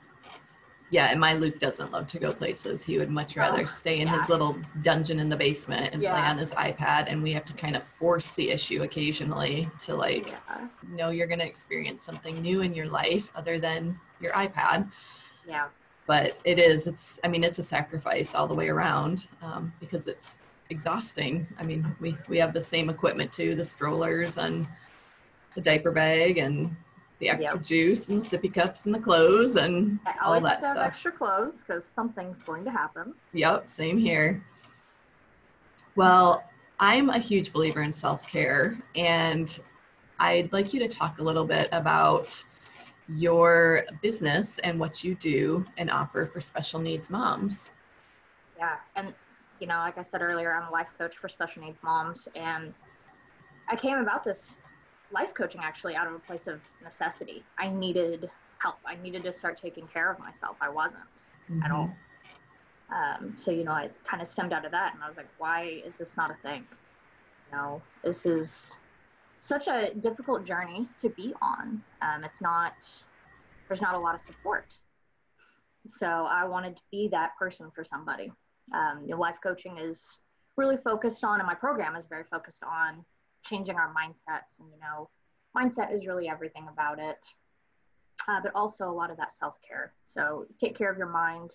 yeah, 0.93 1.07
and 1.07 1.19
my 1.19 1.33
Luke 1.33 1.57
doesn't 1.57 1.91
love 1.91 2.05
to 2.07 2.19
go 2.19 2.31
places. 2.31 2.83
He 2.83 2.99
would 2.99 3.09
much 3.09 3.35
rather 3.35 3.63
oh, 3.63 3.65
stay 3.65 3.99
in 3.99 4.07
yeah. 4.07 4.19
his 4.19 4.29
little 4.29 4.55
dungeon 4.83 5.19
in 5.19 5.27
the 5.27 5.35
basement 5.35 5.91
and 5.91 6.03
yeah. 6.03 6.11
play 6.11 6.21
on 6.21 6.37
his 6.37 6.51
iPad. 6.51 7.05
And 7.07 7.23
we 7.23 7.31
have 7.33 7.45
to 7.45 7.53
kind 7.53 7.75
of 7.75 7.83
force 7.83 8.35
the 8.35 8.51
issue 8.51 8.83
occasionally 8.83 9.67
to 9.85 9.95
like 9.95 10.27
yeah. 10.27 10.67
know 10.87 11.09
you're 11.09 11.25
going 11.25 11.39
to 11.39 11.47
experience 11.47 12.05
something 12.05 12.39
new 12.43 12.61
in 12.61 12.75
your 12.75 12.85
life 12.85 13.31
other 13.35 13.57
than 13.57 13.99
your 14.21 14.33
iPad. 14.33 14.87
Yeah. 15.47 15.69
But 16.05 16.37
it 16.43 16.59
is, 16.59 16.87
it's, 16.87 17.19
I 17.23 17.27
mean, 17.29 17.43
it's 17.43 17.59
a 17.59 17.63
sacrifice 17.63 18.35
all 18.35 18.47
the 18.47 18.53
way 18.53 18.69
around 18.69 19.27
um, 19.41 19.71
because 19.79 20.07
it's 20.07 20.39
exhausting. 20.69 21.47
I 21.57 21.63
mean, 21.63 21.95
we, 21.99 22.17
we 22.27 22.37
have 22.39 22.53
the 22.53 22.61
same 22.61 22.89
equipment 22.89 23.31
too, 23.31 23.55
the 23.55 23.63
strollers 23.63 24.37
and 24.37 24.67
the 25.55 25.61
diaper 25.61 25.91
bag 25.91 26.37
and 26.39 26.75
the 27.19 27.29
extra 27.29 27.55
yep. 27.55 27.65
juice 27.65 28.09
and 28.09 28.21
the 28.21 28.37
sippy 28.37 28.53
cups 28.53 28.85
and 28.85 28.93
the 28.93 28.99
clothes 28.99 29.55
and 29.55 29.99
all 30.21 30.41
that 30.41 30.59
stuff. 30.59 30.77
Extra 30.77 31.11
clothes 31.11 31.63
because 31.65 31.85
something's 31.85 32.41
going 32.43 32.65
to 32.65 32.71
happen. 32.71 33.13
Yep, 33.33 33.69
same 33.69 33.97
here. 33.97 34.43
Well, 35.95 36.43
I'm 36.79 37.09
a 37.09 37.19
huge 37.19 37.53
believer 37.53 37.81
in 37.83 37.93
self 37.93 38.27
care, 38.27 38.77
and 38.95 39.57
I'd 40.19 40.51
like 40.51 40.73
you 40.73 40.79
to 40.79 40.87
talk 40.87 41.19
a 41.19 41.23
little 41.23 41.45
bit 41.45 41.69
about 41.71 42.43
your 43.09 43.85
business 44.01 44.59
and 44.59 44.79
what 44.79 45.03
you 45.03 45.15
do 45.15 45.65
and 45.77 45.89
offer 45.89 46.25
for 46.25 46.39
special 46.41 46.79
needs 46.79 47.09
moms. 47.09 47.69
Yeah, 48.57 48.75
and 48.95 49.13
you 49.59 49.67
know, 49.67 49.77
like 49.77 49.97
I 49.97 50.03
said 50.03 50.21
earlier, 50.21 50.53
I'm 50.53 50.67
a 50.67 50.71
life 50.71 50.87
coach 50.97 51.17
for 51.17 51.29
special 51.29 51.63
needs 51.63 51.79
moms, 51.83 52.27
and 52.35 52.73
I 53.69 53.75
came 53.75 53.97
about 53.97 54.23
this 54.23 54.57
life 55.11 55.33
coaching 55.33 55.61
actually 55.63 55.95
out 55.95 56.07
of 56.07 56.13
a 56.13 56.19
place 56.19 56.47
of 56.47 56.59
necessity. 56.83 57.43
I 57.57 57.69
needed 57.69 58.29
help. 58.59 58.77
I 58.85 58.95
needed 58.95 59.23
to 59.23 59.33
start 59.33 59.57
taking 59.57 59.87
care 59.87 60.11
of 60.11 60.19
myself. 60.19 60.57
I 60.61 60.69
wasn't 60.69 61.03
mm-hmm. 61.49 61.63
at 61.63 61.71
all. 61.71 61.93
Um, 62.93 63.33
so, 63.37 63.51
you 63.51 63.63
know, 63.63 63.71
I 63.71 63.89
kind 64.05 64.21
of 64.21 64.27
stemmed 64.27 64.53
out 64.53 64.65
of 64.65 64.71
that 64.71 64.93
and 64.93 65.03
I 65.03 65.07
was 65.07 65.17
like, 65.17 65.29
why 65.37 65.81
is 65.85 65.93
this 65.97 66.15
not 66.15 66.31
a 66.31 66.35
thing? 66.35 66.65
You 67.51 67.57
know, 67.57 67.81
this 68.03 68.25
is 68.25 68.77
such 69.43 69.67
a 69.67 69.93
difficult 69.99 70.45
journey 70.45 70.87
to 71.01 71.09
be 71.09 71.33
on. 71.41 71.83
Um, 72.01 72.23
it's 72.23 72.39
not, 72.39 72.73
there's 73.67 73.81
not 73.81 73.93
a 73.93 73.99
lot 73.99 74.15
of 74.15 74.21
support. 74.21 74.73
So 75.85 76.07
I 76.07 76.45
wanted 76.45 76.77
to 76.77 76.81
be 76.91 77.09
that 77.09 77.31
person 77.37 77.69
for 77.75 77.83
somebody. 77.83 78.31
Um, 78.73 79.01
you 79.03 79.09
know, 79.09 79.19
life 79.19 79.35
coaching 79.43 79.77
is 79.77 80.17
really 80.55 80.77
focused 80.77 81.25
on, 81.25 81.41
and 81.41 81.47
my 81.47 81.55
program 81.55 81.97
is 81.97 82.05
very 82.05 82.23
focused 82.31 82.63
on 82.63 83.03
changing 83.43 83.75
our 83.75 83.93
mindsets. 83.93 84.59
And, 84.59 84.69
you 84.71 84.79
know, 84.79 85.09
mindset 85.55 85.93
is 85.93 86.07
really 86.07 86.29
everything 86.29 86.67
about 86.71 86.99
it, 86.99 87.19
uh, 88.29 88.39
but 88.41 88.53
also 88.55 88.89
a 88.89 88.95
lot 88.95 89.11
of 89.11 89.17
that 89.17 89.35
self 89.35 89.55
care. 89.67 89.93
So 90.05 90.45
take 90.57 90.77
care 90.77 90.89
of 90.89 90.97
your 90.97 91.09
mind, 91.09 91.51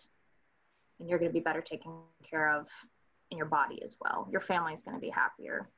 and 1.00 1.08
you're 1.08 1.18
going 1.18 1.30
to 1.30 1.34
be 1.34 1.40
better 1.40 1.62
taken 1.62 1.92
care 2.28 2.54
of 2.54 2.66
in 3.30 3.38
your 3.38 3.46
body 3.46 3.82
as 3.82 3.96
well. 3.98 4.28
Your 4.30 4.42
family 4.42 4.74
is 4.74 4.82
going 4.82 4.96
to 4.96 5.00
be 5.00 5.08
happier. 5.08 5.70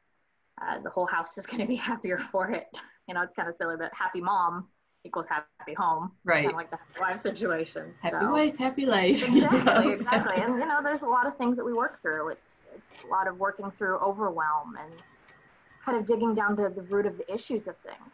Uh, 0.61 0.79
the 0.81 0.90
whole 0.90 1.07
house 1.07 1.38
is 1.38 1.47
going 1.50 1.61
to 1.61 1.67
be 1.67 1.76
happier 1.76 2.19
for 2.31 2.50
it. 2.50 2.67
You 3.09 3.14
know, 3.14 3.23
it's 3.23 3.35
kind 3.35 3.49
of 3.49 3.55
silly, 3.57 3.76
but 3.79 3.90
happy 3.95 4.21
mom 4.21 4.69
equals 5.05 5.26
happy 5.29 5.75
home. 5.75 6.12
Right. 6.25 6.43
Kind 6.43 6.50
of 6.50 6.57
like 6.57 6.71
the 6.71 6.79
life 7.00 7.21
situation. 7.21 7.95
Happy 8.02 8.17
so. 8.21 8.31
wife, 8.31 8.57
happy 8.57 8.87
life. 8.87 9.26
Exactly, 9.26 9.93
exactly. 9.93 10.43
And 10.43 10.55
you 10.55 10.67
know, 10.67 10.81
there's 10.83 11.02
a 11.02 11.07
lot 11.07 11.26
of 11.26 11.37
things 11.37 11.57
that 11.57 11.64
we 11.64 11.73
work 11.73 12.02
through. 12.02 12.29
It's, 12.29 12.62
it's 12.75 13.05
a 13.05 13.09
lot 13.09 13.26
of 13.26 13.38
working 13.38 13.73
through 13.79 13.99
overwhelm 13.99 14.76
and 14.79 14.93
kind 15.85 15.99
of 15.99 16.07
digging 16.07 16.35
down 16.35 16.57
to 16.57 16.71
the 16.75 16.83
root 16.83 17.07
of 17.07 17.17
the 17.17 17.33
issues 17.33 17.67
of 17.67 17.76
things. 17.79 18.12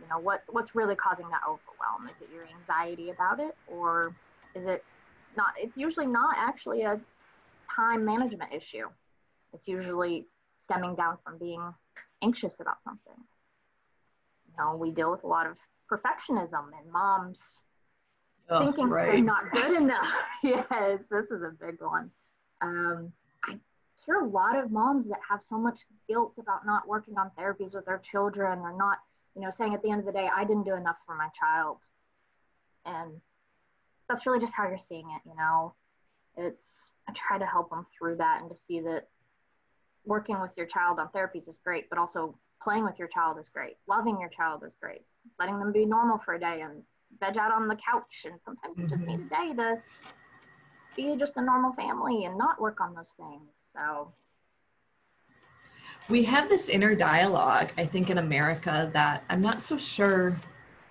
You 0.00 0.08
know, 0.08 0.18
what 0.18 0.42
what's 0.50 0.74
really 0.74 0.96
causing 0.96 1.28
that 1.28 1.40
overwhelm? 1.46 2.06
Is 2.06 2.20
it 2.20 2.28
your 2.34 2.44
anxiety 2.44 3.10
about 3.10 3.38
it, 3.38 3.56
or 3.68 4.14
is 4.54 4.66
it 4.66 4.84
not? 5.36 5.54
It's 5.56 5.76
usually 5.76 6.06
not 6.06 6.34
actually 6.36 6.82
a 6.82 7.00
time 7.74 8.04
management 8.04 8.52
issue. 8.52 8.86
It's 9.52 9.68
usually 9.68 10.26
stemming 10.64 10.94
down 10.94 11.18
from 11.24 11.38
being 11.38 11.62
anxious 12.22 12.60
about 12.60 12.82
something. 12.84 13.16
You 14.48 14.54
know, 14.58 14.76
we 14.76 14.90
deal 14.90 15.10
with 15.10 15.24
a 15.24 15.26
lot 15.26 15.46
of 15.46 15.56
perfectionism 15.90 16.70
and 16.78 16.90
moms 16.92 17.60
oh, 18.48 18.64
thinking 18.64 18.88
right. 18.88 19.12
they're 19.12 19.20
not 19.20 19.50
good 19.52 19.76
enough. 19.82 20.12
yes, 20.42 21.00
this 21.10 21.30
is 21.30 21.42
a 21.42 21.52
big 21.60 21.80
one. 21.80 22.10
Um, 22.60 23.12
I 23.44 23.58
hear 24.06 24.20
a 24.20 24.28
lot 24.28 24.56
of 24.56 24.70
moms 24.70 25.06
that 25.08 25.18
have 25.28 25.42
so 25.42 25.58
much 25.58 25.80
guilt 26.08 26.36
about 26.38 26.64
not 26.66 26.86
working 26.86 27.18
on 27.18 27.30
therapies 27.38 27.74
with 27.74 27.86
their 27.86 27.98
children 27.98 28.60
or 28.60 28.76
not, 28.76 28.98
you 29.34 29.42
know, 29.42 29.50
saying 29.50 29.74
at 29.74 29.82
the 29.82 29.90
end 29.90 30.00
of 30.00 30.06
the 30.06 30.12
day, 30.12 30.28
I 30.34 30.44
didn't 30.44 30.64
do 30.64 30.74
enough 30.74 30.96
for 31.06 31.16
my 31.16 31.28
child. 31.38 31.78
And 32.84 33.20
that's 34.08 34.26
really 34.26 34.40
just 34.40 34.52
how 34.54 34.68
you're 34.68 34.78
seeing 34.88 35.06
it, 35.10 35.28
you 35.28 35.36
know. 35.36 35.74
It's 36.36 36.90
I 37.08 37.12
try 37.14 37.38
to 37.38 37.46
help 37.46 37.70
them 37.70 37.86
through 37.96 38.16
that 38.16 38.40
and 38.40 38.50
to 38.50 38.56
see 38.66 38.80
that 38.80 39.08
working 40.04 40.40
with 40.40 40.52
your 40.56 40.66
child 40.66 40.98
on 40.98 41.08
therapies 41.08 41.48
is 41.48 41.60
great, 41.62 41.88
but 41.88 41.98
also 41.98 42.36
playing 42.62 42.84
with 42.84 42.98
your 42.98 43.08
child 43.08 43.38
is 43.40 43.48
great. 43.48 43.76
Loving 43.86 44.18
your 44.20 44.28
child 44.28 44.62
is 44.66 44.74
great. 44.80 45.02
Letting 45.38 45.58
them 45.58 45.72
be 45.72 45.84
normal 45.84 46.18
for 46.18 46.34
a 46.34 46.40
day 46.40 46.60
and 46.62 46.82
veg 47.20 47.36
out 47.36 47.52
on 47.52 47.68
the 47.68 47.76
couch. 47.76 48.24
And 48.24 48.34
sometimes 48.44 48.76
mm-hmm. 48.76 48.82
you 48.82 48.88
just 48.88 49.02
need 49.02 49.20
a 49.20 49.28
day 49.28 49.54
to 49.54 49.82
be 50.96 51.16
just 51.16 51.36
a 51.36 51.42
normal 51.42 51.72
family 51.72 52.24
and 52.24 52.36
not 52.36 52.60
work 52.60 52.80
on 52.80 52.94
those 52.94 53.12
things. 53.16 53.50
So 53.72 54.12
we 56.08 56.24
have 56.24 56.48
this 56.48 56.68
inner 56.68 56.94
dialogue, 56.94 57.70
I 57.78 57.86
think, 57.86 58.10
in 58.10 58.18
America 58.18 58.90
that 58.92 59.24
I'm 59.28 59.40
not 59.40 59.62
so 59.62 59.76
sure 59.76 60.38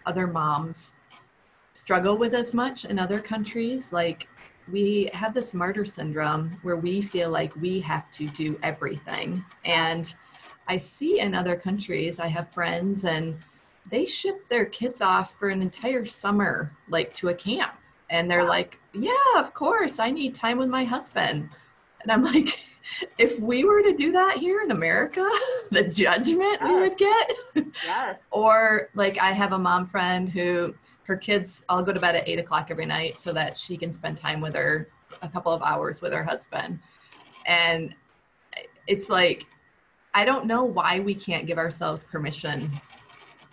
other 0.05 0.27
moms 0.27 0.95
struggle 1.73 2.17
with 2.17 2.33
as 2.33 2.53
much 2.53 2.85
in 2.85 2.97
other 2.97 3.19
countries. 3.19 3.93
Like 3.93 4.27
we 4.71 5.09
have 5.13 5.33
this 5.33 5.53
martyr 5.53 5.85
syndrome 5.85 6.57
where 6.61 6.77
we 6.77 7.01
feel 7.01 7.29
like 7.29 7.55
we 7.55 7.79
have 7.81 8.11
to 8.11 8.27
do 8.29 8.59
everything. 8.63 9.43
And 9.65 10.13
I 10.67 10.77
see 10.77 11.19
in 11.19 11.35
other 11.35 11.55
countries, 11.55 12.19
I 12.19 12.27
have 12.27 12.49
friends 12.49 13.05
and 13.05 13.37
they 13.89 14.05
ship 14.05 14.47
their 14.47 14.65
kids 14.65 15.01
off 15.01 15.37
for 15.37 15.49
an 15.49 15.61
entire 15.61 16.05
summer, 16.05 16.71
like 16.87 17.13
to 17.15 17.29
a 17.29 17.33
camp. 17.33 17.73
And 18.09 18.29
they're 18.29 18.43
wow. 18.43 18.49
like, 18.49 18.79
yeah, 18.93 19.11
of 19.37 19.53
course, 19.53 19.99
I 19.99 20.11
need 20.11 20.35
time 20.35 20.57
with 20.57 20.69
my 20.69 20.83
husband. 20.83 21.49
And 22.01 22.11
I'm 22.11 22.23
like, 22.33 22.63
if 23.17 23.39
we 23.39 23.63
were 23.63 23.81
to 23.81 23.93
do 23.93 24.11
that 24.11 24.37
here 24.37 24.61
in 24.61 24.71
America, 24.71 25.27
the 25.71 25.83
judgment 25.83 26.57
yes. 26.59 26.63
we 26.63 26.79
would 26.79 26.97
get. 26.97 27.33
Yes. 27.85 28.17
or 28.31 28.89
like 28.95 29.17
I 29.19 29.31
have 29.31 29.53
a 29.53 29.59
mom 29.59 29.87
friend 29.87 30.29
who 30.29 30.75
her 31.03 31.17
kids 31.17 31.63
all 31.67 31.83
go 31.83 31.91
to 31.91 31.99
bed 31.99 32.15
at 32.15 32.27
eight 32.27 32.39
o'clock 32.39 32.67
every 32.69 32.85
night 32.85 33.17
so 33.17 33.33
that 33.33 33.57
she 33.57 33.75
can 33.77 33.91
spend 33.91 34.17
time 34.17 34.41
with 34.41 34.55
her 34.55 34.89
a 35.21 35.29
couple 35.29 35.51
of 35.51 35.61
hours 35.61 36.01
with 36.01 36.13
her 36.13 36.23
husband. 36.23 36.79
And 37.45 37.93
it's 38.87 39.09
like, 39.09 39.45
I 40.13 40.25
don't 40.25 40.45
know 40.45 40.63
why 40.63 40.99
we 40.99 41.15
can't 41.15 41.47
give 41.47 41.57
ourselves 41.57 42.03
permission 42.03 42.79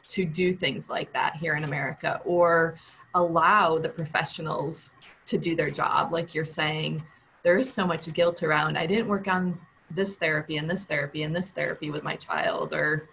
to 0.09 0.25
do 0.25 0.53
things 0.53 0.89
like 0.89 1.13
that 1.13 1.37
here 1.37 1.55
in 1.55 1.65
America 1.65 2.21
or 2.25 2.79
allow 3.15 3.79
the 3.79 3.89
professionals 3.89 4.95
to 5.27 5.39
do 5.39 5.55
their 5.55 5.71
job. 5.71 6.13
Like 6.13 6.35
you're 6.35 6.45
saying, 6.45 7.03
there 7.43 7.59
is 7.59 7.73
so 7.73 7.87
much 7.87 8.13
guilt 8.13 8.43
around, 8.43 8.77
I 8.77 8.87
didn't 8.87 9.09
work 9.09 9.29
on 9.29 9.59
this 9.91 10.17
therapy 10.17 10.57
and 10.57 10.69
this 10.69 10.85
therapy 10.85 11.23
and 11.23 11.35
this 11.35 11.51
therapy 11.51 11.91
with 11.91 12.03
my 12.03 12.17
child, 12.17 12.73
or 12.73 13.09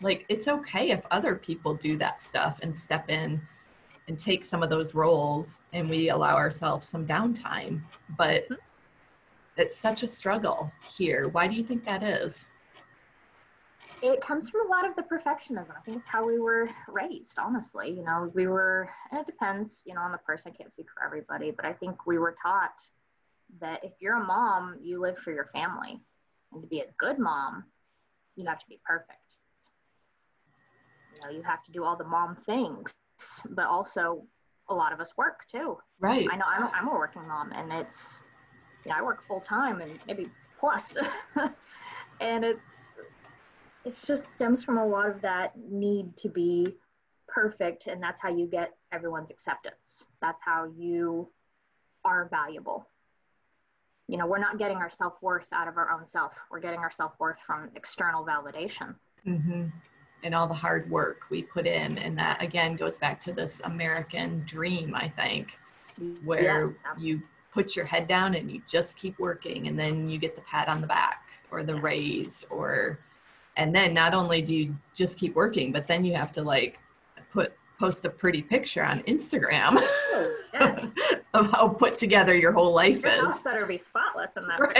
like 0.00 0.24
it's 0.28 0.48
okay 0.48 0.90
if 0.90 1.02
other 1.10 1.34
people 1.36 1.74
do 1.74 1.96
that 1.96 2.20
stuff 2.20 2.58
and 2.62 2.76
step 2.76 3.10
in 3.10 3.40
and 4.08 4.18
take 4.18 4.44
some 4.44 4.62
of 4.62 4.70
those 4.70 4.94
roles 4.94 5.62
and 5.72 5.88
we 5.88 6.10
allow 6.10 6.36
ourselves 6.36 6.86
some 6.86 7.06
downtime. 7.06 7.82
But 8.16 8.44
mm-hmm. 8.44 8.54
it's 9.56 9.76
such 9.76 10.02
a 10.02 10.06
struggle 10.06 10.70
here. 10.82 11.28
Why 11.28 11.48
do 11.48 11.56
you 11.56 11.62
think 11.62 11.84
that 11.84 12.02
is? 12.02 12.48
It 14.02 14.20
comes 14.20 14.50
from 14.50 14.66
a 14.66 14.70
lot 14.70 14.86
of 14.86 14.94
the 14.96 15.02
perfectionism. 15.02 15.70
I 15.70 15.80
think 15.84 15.98
it's 15.98 16.06
how 16.06 16.26
we 16.26 16.38
were 16.38 16.68
raised, 16.88 17.38
honestly. 17.38 17.90
You 17.90 18.04
know, 18.04 18.30
we 18.34 18.46
were, 18.46 18.90
and 19.10 19.20
it 19.20 19.26
depends, 19.26 19.80
you 19.86 19.94
know, 19.94 20.02
on 20.02 20.12
the 20.12 20.18
person. 20.18 20.52
I 20.52 20.56
can't 20.56 20.70
speak 20.70 20.86
for 20.94 21.02
everybody, 21.02 21.52
but 21.52 21.64
I 21.64 21.72
think 21.72 22.06
we 22.06 22.18
were 22.18 22.36
taught 22.42 22.82
that 23.60 23.82
if 23.82 23.92
you're 24.00 24.20
a 24.20 24.24
mom, 24.24 24.76
you 24.82 25.00
live 25.00 25.16
for 25.18 25.32
your 25.32 25.48
family. 25.54 26.02
And 26.52 26.60
to 26.60 26.68
be 26.68 26.80
a 26.80 26.86
good 26.98 27.18
mom, 27.18 27.64
you 28.36 28.44
have 28.46 28.58
to 28.58 28.68
be 28.68 28.78
perfect. 28.86 29.20
You 31.16 31.24
know, 31.24 31.30
you 31.30 31.42
have 31.42 31.64
to 31.64 31.72
do 31.72 31.84
all 31.84 31.96
the 31.96 32.04
mom 32.04 32.36
things 32.44 32.92
but 33.50 33.66
also 33.66 34.26
a 34.68 34.74
lot 34.74 34.92
of 34.92 35.00
us 35.00 35.12
work 35.16 35.40
too. 35.50 35.78
Right. 36.00 36.26
I 36.30 36.36
know 36.36 36.44
I'm, 36.48 36.68
I'm 36.72 36.88
a 36.88 36.92
working 36.92 37.26
mom 37.26 37.52
and 37.52 37.72
it's, 37.72 38.20
you 38.84 38.90
know, 38.90 38.98
I 38.98 39.02
work 39.02 39.22
full 39.26 39.40
time 39.40 39.80
and 39.80 39.98
maybe 40.06 40.28
plus. 40.58 40.96
and 42.20 42.44
it's, 42.44 42.60
it 43.84 43.96
just 44.06 44.32
stems 44.32 44.64
from 44.64 44.78
a 44.78 44.86
lot 44.86 45.10
of 45.10 45.20
that 45.20 45.52
need 45.58 46.16
to 46.18 46.28
be 46.28 46.74
perfect. 47.28 47.86
And 47.86 48.02
that's 48.02 48.20
how 48.20 48.30
you 48.30 48.46
get 48.46 48.72
everyone's 48.92 49.30
acceptance. 49.30 50.04
That's 50.22 50.40
how 50.42 50.70
you 50.76 51.28
are 52.04 52.28
valuable. 52.30 52.86
You 54.08 54.18
know, 54.18 54.26
we're 54.26 54.38
not 54.38 54.58
getting 54.58 54.78
our 54.78 54.90
self 54.90 55.14
worth 55.22 55.46
out 55.52 55.68
of 55.68 55.76
our 55.76 55.90
own 55.90 56.06
self. 56.08 56.32
We're 56.50 56.60
getting 56.60 56.80
our 56.80 56.90
self 56.90 57.12
worth 57.18 57.38
from 57.46 57.70
external 57.74 58.24
validation. 58.24 58.94
Mm-hmm 59.26 59.68
and 60.24 60.34
all 60.34 60.48
the 60.48 60.54
hard 60.54 60.90
work 60.90 61.22
we 61.30 61.42
put 61.42 61.66
in. 61.66 61.98
And 61.98 62.18
that 62.18 62.42
again 62.42 62.74
goes 62.74 62.98
back 62.98 63.20
to 63.20 63.32
this 63.32 63.60
American 63.64 64.42
dream, 64.46 64.94
I 64.94 65.08
think, 65.08 65.58
where 66.24 66.70
yes. 66.70 66.96
you 66.98 67.22
put 67.54 67.76
your 67.76 67.84
head 67.84 68.08
down 68.08 68.34
and 68.34 68.50
you 68.50 68.60
just 68.66 68.96
keep 68.96 69.16
working 69.20 69.68
and 69.68 69.78
then 69.78 70.10
you 70.10 70.18
get 70.18 70.34
the 70.34 70.42
pat 70.42 70.68
on 70.68 70.80
the 70.80 70.86
back 70.86 71.28
or 71.52 71.62
the 71.62 71.76
raise 71.76 72.44
or 72.50 72.98
and 73.56 73.72
then 73.74 73.94
not 73.94 74.12
only 74.12 74.42
do 74.42 74.52
you 74.52 74.76
just 74.92 75.16
keep 75.16 75.36
working 75.36 75.70
but 75.70 75.86
then 75.86 76.04
you 76.04 76.12
have 76.14 76.32
to 76.32 76.42
like 76.42 76.80
put 77.32 77.52
post 77.78 78.04
a 78.04 78.10
pretty 78.10 78.42
picture 78.42 78.82
on 78.82 79.00
instagram 79.02 79.76
oh, 79.78 80.36
yes. 80.52 80.84
of 81.34 81.48
how 81.52 81.68
put 81.68 81.96
together 81.96 82.34
your 82.34 82.50
whole 82.50 82.74
life 82.74 83.02
your 83.04 83.30
is 83.30 83.40
better 83.42 83.64
be 83.64 83.78
spotless 83.78 84.32
in 84.36 84.46
that 84.48 84.60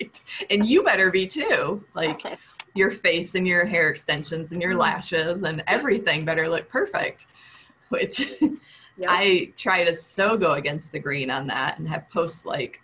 right. 0.00 0.22
and 0.50 0.66
you 0.66 0.82
better 0.82 1.10
be 1.10 1.26
too 1.26 1.84
like 1.94 2.10
okay 2.10 2.36
your 2.74 2.90
face 2.90 3.34
and 3.34 3.46
your 3.46 3.64
hair 3.64 3.88
extensions 3.88 4.52
and 4.52 4.60
your 4.60 4.72
mm-hmm. 4.72 4.80
lashes 4.80 5.42
and 5.42 5.62
everything 5.66 6.24
better 6.24 6.48
look 6.48 6.68
perfect 6.68 7.26
which 7.88 8.20
yep. 8.40 9.08
i 9.08 9.50
try 9.56 9.84
to 9.84 9.94
so 9.94 10.36
go 10.36 10.52
against 10.52 10.92
the 10.92 10.98
green 10.98 11.30
on 11.30 11.46
that 11.46 11.78
and 11.78 11.88
have 11.88 12.08
posts 12.10 12.44
like 12.44 12.80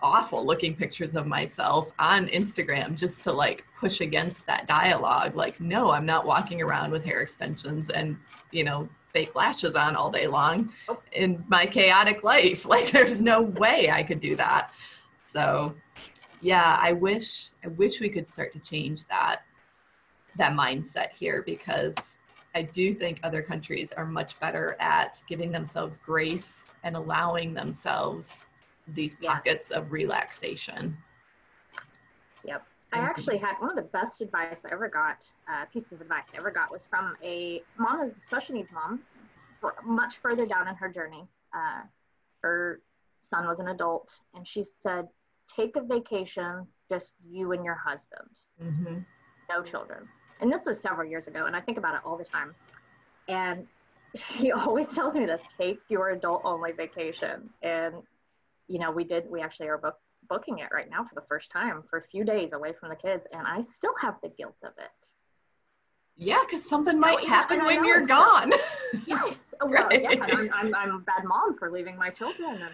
awful 0.00 0.46
looking 0.46 0.74
pictures 0.74 1.14
of 1.14 1.26
myself 1.26 1.92
on 1.98 2.28
instagram 2.28 2.96
just 2.96 3.22
to 3.22 3.32
like 3.32 3.64
push 3.78 4.00
against 4.00 4.46
that 4.46 4.66
dialogue 4.66 5.34
like 5.34 5.60
no 5.60 5.90
i'm 5.90 6.06
not 6.06 6.24
walking 6.24 6.62
around 6.62 6.90
with 6.90 7.04
hair 7.04 7.20
extensions 7.20 7.90
and 7.90 8.16
you 8.52 8.64
know 8.64 8.88
fake 9.12 9.34
lashes 9.34 9.74
on 9.74 9.96
all 9.96 10.10
day 10.10 10.26
long 10.26 10.70
oh. 10.88 11.00
in 11.12 11.42
my 11.48 11.66
chaotic 11.66 12.22
life 12.22 12.64
like 12.64 12.90
there's 12.90 13.20
no 13.20 13.42
way 13.42 13.90
i 13.90 14.02
could 14.02 14.20
do 14.20 14.36
that 14.36 14.72
so 15.26 15.74
yeah 16.40 16.78
i 16.80 16.92
wish 16.92 17.50
i 17.64 17.68
wish 17.68 18.00
we 18.00 18.08
could 18.08 18.26
start 18.26 18.52
to 18.52 18.58
change 18.60 19.06
that 19.06 19.42
that 20.36 20.52
mindset 20.52 21.10
here 21.10 21.42
because 21.46 22.18
i 22.54 22.62
do 22.62 22.94
think 22.94 23.18
other 23.22 23.42
countries 23.42 23.92
are 23.92 24.06
much 24.06 24.38
better 24.40 24.76
at 24.80 25.22
giving 25.28 25.50
themselves 25.50 25.98
grace 25.98 26.68
and 26.84 26.96
allowing 26.96 27.54
themselves 27.54 28.44
these 28.94 29.16
pockets 29.16 29.70
of 29.70 29.92
relaxation. 29.92 30.96
Yep. 32.44 32.64
I 32.92 33.00
actually 33.00 33.36
had 33.36 33.54
one 33.58 33.70
of 33.70 33.76
the 33.76 33.90
best 33.90 34.22
advice 34.22 34.62
I 34.64 34.72
ever 34.72 34.88
got, 34.88 35.26
uh, 35.46 35.66
pieces 35.66 35.92
of 35.92 36.00
advice 36.00 36.24
I 36.32 36.38
ever 36.38 36.50
got 36.50 36.70
was 36.70 36.86
from 36.88 37.16
a 37.22 37.62
mom, 37.76 38.00
a 38.00 38.08
special 38.08 38.54
needs 38.54 38.70
mom, 38.72 39.00
much 39.84 40.18
further 40.18 40.46
down 40.46 40.68
in 40.68 40.74
her 40.74 40.88
journey. 40.88 41.28
Uh, 41.52 41.82
her 42.42 42.80
son 43.20 43.46
was 43.46 43.58
an 43.58 43.68
adult, 43.68 44.10
and 44.34 44.46
she 44.46 44.64
said, 44.80 45.08
take 45.54 45.76
a 45.76 45.82
vacation, 45.82 46.66
just 46.90 47.12
you 47.28 47.52
and 47.52 47.64
your 47.64 47.74
husband. 47.74 48.28
Mm-hmm. 48.62 48.98
no 49.48 49.62
children. 49.62 50.08
And 50.40 50.52
this 50.52 50.66
was 50.66 50.80
several 50.80 51.08
years 51.08 51.28
ago, 51.28 51.46
and 51.46 51.54
I 51.54 51.60
think 51.60 51.78
about 51.78 51.94
it 51.94 52.00
all 52.04 52.16
the 52.16 52.24
time. 52.24 52.54
And 53.28 53.66
she 54.16 54.52
always 54.52 54.88
tells 54.88 55.14
me 55.14 55.26
this 55.26 55.40
take 55.58 55.78
your 55.88 56.10
adult 56.10 56.42
only 56.44 56.72
vacation. 56.72 57.50
And, 57.62 57.94
you 58.66 58.78
know, 58.78 58.90
we 58.90 59.04
did, 59.04 59.30
we 59.30 59.40
actually 59.40 59.68
are 59.68 59.78
book, 59.78 59.96
booking 60.28 60.58
it 60.58 60.68
right 60.72 60.90
now 60.90 61.04
for 61.04 61.14
the 61.14 61.26
first 61.28 61.50
time 61.50 61.82
for 61.88 61.98
a 62.00 62.02
few 62.08 62.24
days 62.24 62.52
away 62.52 62.72
from 62.78 62.88
the 62.88 62.96
kids. 62.96 63.24
And 63.32 63.46
I 63.46 63.62
still 63.74 63.94
have 64.00 64.16
the 64.22 64.28
guilt 64.28 64.56
of 64.64 64.72
it. 64.78 64.90
Yeah, 66.16 66.40
because 66.44 66.68
something 66.68 66.98
might 66.98 67.18
oh, 67.22 67.28
happen 67.28 67.64
when 67.64 67.84
you're 67.84 68.04
gone. 68.04 68.52
yes. 69.06 69.36
Well, 69.60 69.70
right. 69.70 70.02
yeah, 70.02 70.20
I'm, 70.20 70.50
I'm, 70.52 70.74
I'm 70.74 70.94
a 70.96 70.98
bad 70.98 71.24
mom 71.24 71.56
for 71.56 71.70
leaving 71.70 71.96
my 71.96 72.10
children. 72.10 72.60
And 72.60 72.72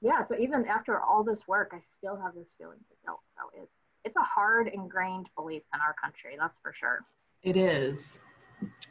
yeah, 0.00 0.26
so 0.26 0.36
even 0.38 0.64
after 0.66 1.00
all 1.00 1.22
this 1.22 1.46
work, 1.46 1.72
I 1.72 1.80
still 1.98 2.16
have 2.16 2.34
this 2.34 2.48
feeling 2.58 2.78
of 2.90 2.96
guilt. 3.04 3.20
So 3.36 3.62
it's, 3.62 3.72
it's 4.04 4.16
a 4.16 4.22
hard 4.22 4.68
ingrained 4.68 5.28
belief 5.36 5.62
in 5.74 5.80
our 5.80 5.94
country, 6.02 6.36
that's 6.38 6.58
for 6.62 6.72
sure. 6.72 7.00
It 7.42 7.56
is. 7.56 8.20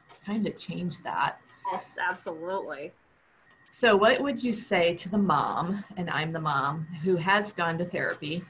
It's 0.08 0.20
time 0.20 0.44
to 0.44 0.52
change 0.52 1.02
that. 1.04 1.40
Yes, 1.72 1.84
absolutely. 2.10 2.92
So, 3.72 3.96
what 3.96 4.20
would 4.20 4.44
you 4.44 4.52
say 4.52 4.96
to 4.96 5.10
the 5.10 5.18
mom, 5.18 5.84
and 5.96 6.10
I'm 6.10 6.34
the 6.34 6.40
mom, 6.40 6.88
who 7.04 7.16
has 7.18 7.54
gone 7.54 7.78
to 7.78 7.86
therapy? 7.86 8.44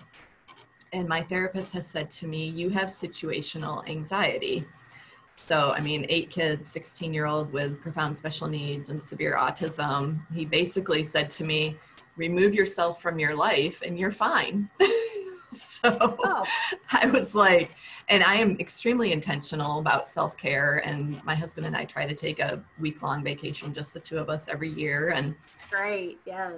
And 0.94 1.08
my 1.08 1.22
therapist 1.24 1.74
has 1.74 1.86
said 1.86 2.10
to 2.12 2.28
me, 2.28 2.48
You 2.48 2.70
have 2.70 2.88
situational 2.88 3.88
anxiety. 3.90 4.66
So, 5.38 5.72
I 5.72 5.82
mean, 5.82 6.06
eight 6.10 6.30
kids, 6.30 6.70
16 6.72 7.14
year 7.14 7.26
old 7.26 7.52
with 7.52 7.82
profound 7.82 8.16
special 8.16 8.48
needs 8.48 8.90
and 8.90 9.04
severe 9.04 9.36
autism. 9.36 10.22
He 10.34 10.46
basically 10.46 11.04
said 11.04 11.30
to 11.32 11.44
me, 11.44 11.78
Remove 12.20 12.54
yourself 12.54 13.02
from 13.02 13.18
your 13.18 13.34
life 13.34 13.82
and 13.82 13.98
you're 13.98 14.12
fine. 14.12 14.70
so 15.54 15.80
oh. 16.22 16.44
I 16.92 17.06
was 17.06 17.34
like, 17.34 17.72
and 18.10 18.22
I 18.22 18.36
am 18.36 18.60
extremely 18.60 19.14
intentional 19.14 19.80
about 19.80 20.06
self 20.06 20.36
care. 20.36 20.82
And 20.86 21.24
my 21.24 21.34
husband 21.34 21.66
and 21.66 21.78
I 21.78 21.86
try 21.86 22.06
to 22.06 22.14
take 22.14 22.42
a 22.42 22.62
week 22.78 23.02
long 23.02 23.24
vacation, 23.24 23.74
just 23.74 23.94
the 23.94 24.02
two 24.02 24.18
of 24.18 24.30
us 24.30 24.50
every 24.50 24.70
year. 24.70 25.12
And 25.16 25.34
right, 25.72 26.18
yes. 26.26 26.56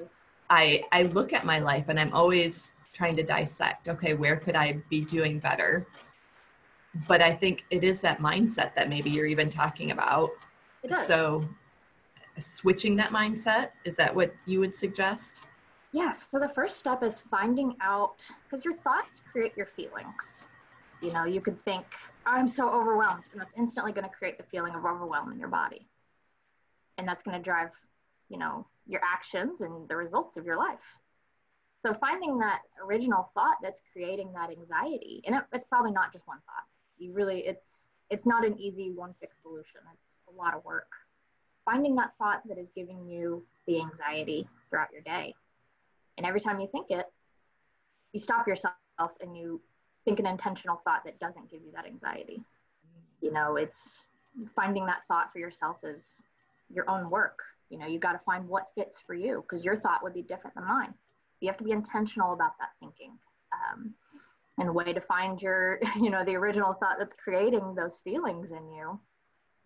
I 0.50 0.84
I 0.91 1.04
look 1.04 1.32
at 1.32 1.45
my 1.45 1.60
life 1.60 1.89
and 1.89 2.00
I'm 2.00 2.12
always 2.12 2.71
trying 2.91 3.15
to 3.17 3.24
dissect. 3.24 3.88
Okay, 3.88 4.15
where 4.15 4.38
could 4.38 4.56
I 4.56 4.82
be 4.89 5.02
doing 5.02 5.38
better? 5.38 5.86
But 7.08 7.21
I 7.21 7.34
think 7.34 7.65
it 7.69 7.84
is 7.84 8.02
that 8.02 8.17
mindset 8.17 8.74
that 8.74 8.89
maybe 8.89 9.12
you're 9.12 9.28
even 9.28 9.47
talking 9.47 9.91
about. 9.91 10.32
So 11.06 11.47
switching 12.39 12.95
that 12.95 13.12
mindset 13.12 13.69
is 13.86 13.95
that 13.97 14.15
what 14.15 14.34
you 14.47 14.60
would 14.60 14.76
suggest? 14.76 15.41
Yeah, 15.93 16.13
so 16.30 16.39
the 16.39 16.47
first 16.47 16.77
step 16.77 17.04
is 17.04 17.21
finding 17.30 17.75
out 17.82 18.15
because 18.43 18.63
your 18.63 18.75
thoughts 18.77 19.21
create 19.32 19.51
your 19.58 19.65
feelings. 19.65 20.47
You 21.01 21.12
know, 21.12 21.25
you 21.25 21.41
could 21.41 21.62
think, 21.65 21.86
I'm 22.25 22.47
so 22.47 22.69
overwhelmed, 22.69 23.25
and 23.32 23.41
that's 23.41 23.51
instantly 23.58 23.91
going 23.91 24.06
to 24.06 24.10
create 24.10 24.38
the 24.38 24.45
feeling 24.45 24.73
of 24.73 24.86
overwhelm 24.86 25.32
in 25.34 25.39
your 25.39 25.49
body. 25.49 25.88
And 26.97 27.08
that's 27.08 27.23
going 27.23 27.38
to 27.38 27.43
drive, 27.43 27.69
you 28.30 28.38
know, 28.38 28.65
your 28.88 29.01
actions 29.04 29.62
and 29.62 29.88
the 29.89 29.95
results 29.95 30.38
of 30.38 30.45
your 30.45 30.58
life. 30.58 30.80
So 31.82 31.93
finding 31.95 32.38
that 32.39 32.62
original 32.82 33.30
thought 33.34 33.58
that's 33.62 33.82
creating 33.91 34.32
that 34.34 34.49
anxiety, 34.51 35.21
and 35.25 35.36
it, 35.36 35.43
it's 35.51 35.65
probably 35.65 35.91
not 35.91 36.13
just 36.13 36.27
one 36.27 36.38
thought. 36.45 36.65
You 36.99 37.12
really, 37.12 37.39
it's 37.39 37.88
it's 38.12 38.25
not 38.25 38.45
an 38.45 38.58
easy 38.60 38.91
one 38.91 39.15
fix 39.19 39.41
solution. 39.41 39.82
It's 39.93 40.21
a 40.32 40.38
lot 40.38 40.54
of 40.54 40.63
work. 40.63 40.89
Finding 41.65 41.95
that 41.95 42.12
thought 42.19 42.43
that 42.47 42.60
is 42.60 42.69
giving 42.75 43.08
you 43.08 43.43
the 43.65 43.82
anxiety 43.82 44.47
throughout 44.69 44.89
your 44.91 45.01
day 45.01 45.34
and 46.17 46.26
every 46.26 46.41
time 46.41 46.60
you 46.60 46.67
think 46.71 46.91
it, 46.91 47.06
you 48.13 48.19
stop 48.19 48.47
yourself 48.47 48.74
and 49.21 49.38
you 49.38 49.62
think 50.06 50.19
an 50.19 50.26
intentional 50.26 50.82
thought 50.84 51.04
that 51.06 51.19
doesn't 51.19 51.50
give 51.50 51.62
you 51.62 51.71
that 51.74 51.86
anxiety. 51.86 52.41
You 53.21 53.32
know, 53.32 53.56
it's 53.56 54.04
finding 54.56 54.86
that 54.86 55.04
thought 55.08 55.32
for 55.32 55.39
yourself 55.39 55.78
is 55.84 56.21
your 56.74 56.89
own 56.89 57.10
work. 57.10 57.39
You 57.69 57.78
know, 57.78 57.88
you 57.88 58.00
got 58.00 58.13
to 58.13 58.19
find 58.26 58.47
what 58.47 58.71
fits 58.76 59.00
for 59.06 59.13
you 59.13 59.43
because 59.43 59.63
your 59.63 59.80
thought 59.80 60.04
would 60.04 60.13
be 60.13 60.24
different 60.24 60.56
than 60.56 60.67
mine. 60.67 60.93
You 61.39 61.47
have 61.47 61.58
to 61.58 61.63
be 61.63 61.71
intentional 61.71 62.34
about 62.34 62.58
that 62.60 62.69
thinking. 62.80 63.12
Um, 63.54 63.93
and 64.58 64.69
a 64.69 64.74
way 64.74 64.93
to 64.93 65.02
find 65.02 65.41
your, 65.41 65.80
you 65.95 66.10
know, 66.10 66.24
the 66.24 66.36
original 66.36 66.74
thought 66.74 66.97
that's 67.00 67.15
creating 67.24 67.76
those 67.76 68.00
feelings 68.04 68.52
in 68.52 68.69
you, 68.69 69.00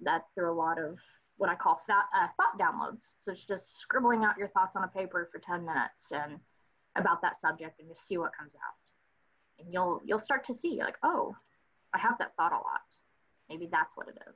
that's 0.01 0.25
through 0.35 0.51
a 0.51 0.53
lot 0.53 0.79
of 0.79 0.97
what 1.37 1.49
I 1.49 1.55
call 1.55 1.81
thought, 1.85 2.05
uh, 2.15 2.27
thought 2.37 2.59
downloads. 2.59 3.13
So 3.19 3.31
it's 3.31 3.43
just 3.43 3.79
scribbling 3.79 4.23
out 4.23 4.37
your 4.37 4.47
thoughts 4.49 4.75
on 4.75 4.83
a 4.83 4.87
paper 4.87 5.29
for 5.31 5.39
10 5.39 5.65
minutes 5.65 6.11
and 6.11 6.39
about 6.95 7.21
that 7.21 7.39
subject 7.39 7.79
and 7.79 7.89
just 7.89 8.07
see 8.07 8.17
what 8.17 8.31
comes 8.37 8.53
out. 8.55 9.63
And 9.63 9.71
you'll 9.73 10.01
you'll 10.05 10.19
start 10.19 10.45
to 10.45 10.53
see 10.53 10.79
like, 10.79 10.97
oh, 11.03 11.35
I 11.93 11.97
have 11.97 12.17
that 12.19 12.35
thought 12.35 12.51
a 12.51 12.55
lot. 12.55 12.81
Maybe 13.49 13.69
that's 13.71 13.95
what 13.95 14.07
it 14.07 14.17
is. 14.27 14.35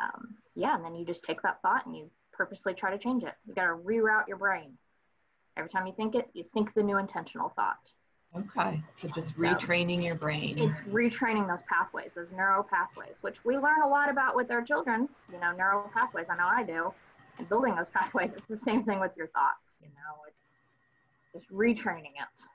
Um, 0.00 0.36
so 0.52 0.60
yeah, 0.60 0.74
and 0.74 0.84
then 0.84 0.94
you 0.94 1.04
just 1.04 1.24
take 1.24 1.42
that 1.42 1.60
thought 1.62 1.86
and 1.86 1.96
you 1.96 2.10
purposely 2.32 2.74
try 2.74 2.90
to 2.90 2.98
change 2.98 3.24
it. 3.24 3.34
You 3.46 3.54
got 3.54 3.66
to 3.66 3.74
reroute 3.74 4.28
your 4.28 4.36
brain. 4.36 4.72
Every 5.56 5.70
time 5.70 5.86
you 5.86 5.94
think 5.96 6.14
it, 6.14 6.28
you 6.34 6.44
think 6.52 6.74
the 6.74 6.82
new 6.82 6.98
intentional 6.98 7.52
thought. 7.56 7.90
Okay, 8.36 8.82
so 8.92 9.08
just 9.08 9.36
retraining 9.36 10.04
your 10.04 10.14
brain. 10.14 10.58
It's 10.58 10.80
retraining 10.80 11.48
those 11.48 11.62
pathways, 11.62 12.12
those 12.14 12.32
neural 12.32 12.62
pathways, 12.62 13.16
which 13.22 13.42
we 13.44 13.56
learn 13.56 13.80
a 13.82 13.88
lot 13.88 14.10
about 14.10 14.36
with 14.36 14.50
our 14.50 14.62
children. 14.62 15.08
You 15.32 15.40
know, 15.40 15.52
neural 15.52 15.90
pathways. 15.94 16.26
I 16.28 16.36
know 16.36 16.46
I 16.46 16.62
do, 16.62 16.92
and 17.38 17.48
building 17.48 17.74
those 17.74 17.88
pathways. 17.88 18.30
It's 18.36 18.48
the 18.48 18.58
same 18.58 18.84
thing 18.84 19.00
with 19.00 19.12
your 19.16 19.28
thoughts. 19.28 19.78
You 19.80 19.88
know, 19.88 20.22
it's 20.28 21.44
just 21.46 21.52
retraining 21.52 22.12
it. 22.16 22.46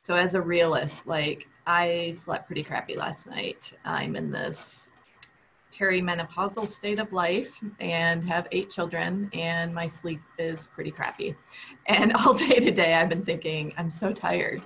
So, 0.00 0.14
as 0.14 0.34
a 0.34 0.40
realist, 0.40 1.06
like 1.06 1.46
I 1.66 2.12
slept 2.12 2.46
pretty 2.46 2.62
crappy 2.62 2.96
last 2.96 3.26
night. 3.26 3.72
I'm 3.84 4.16
in 4.16 4.30
this 4.30 4.88
perimenopausal 5.78 6.66
state 6.66 6.98
of 6.98 7.12
life 7.12 7.58
and 7.80 8.24
have 8.24 8.46
eight 8.52 8.70
children 8.70 9.28
and 9.32 9.74
my 9.74 9.86
sleep 9.86 10.20
is 10.38 10.68
pretty 10.68 10.90
crappy 10.90 11.34
and 11.86 12.12
all 12.14 12.34
day 12.34 12.58
today 12.58 12.94
i've 12.94 13.08
been 13.08 13.24
thinking 13.24 13.72
i'm 13.76 13.90
so 13.90 14.12
tired 14.12 14.62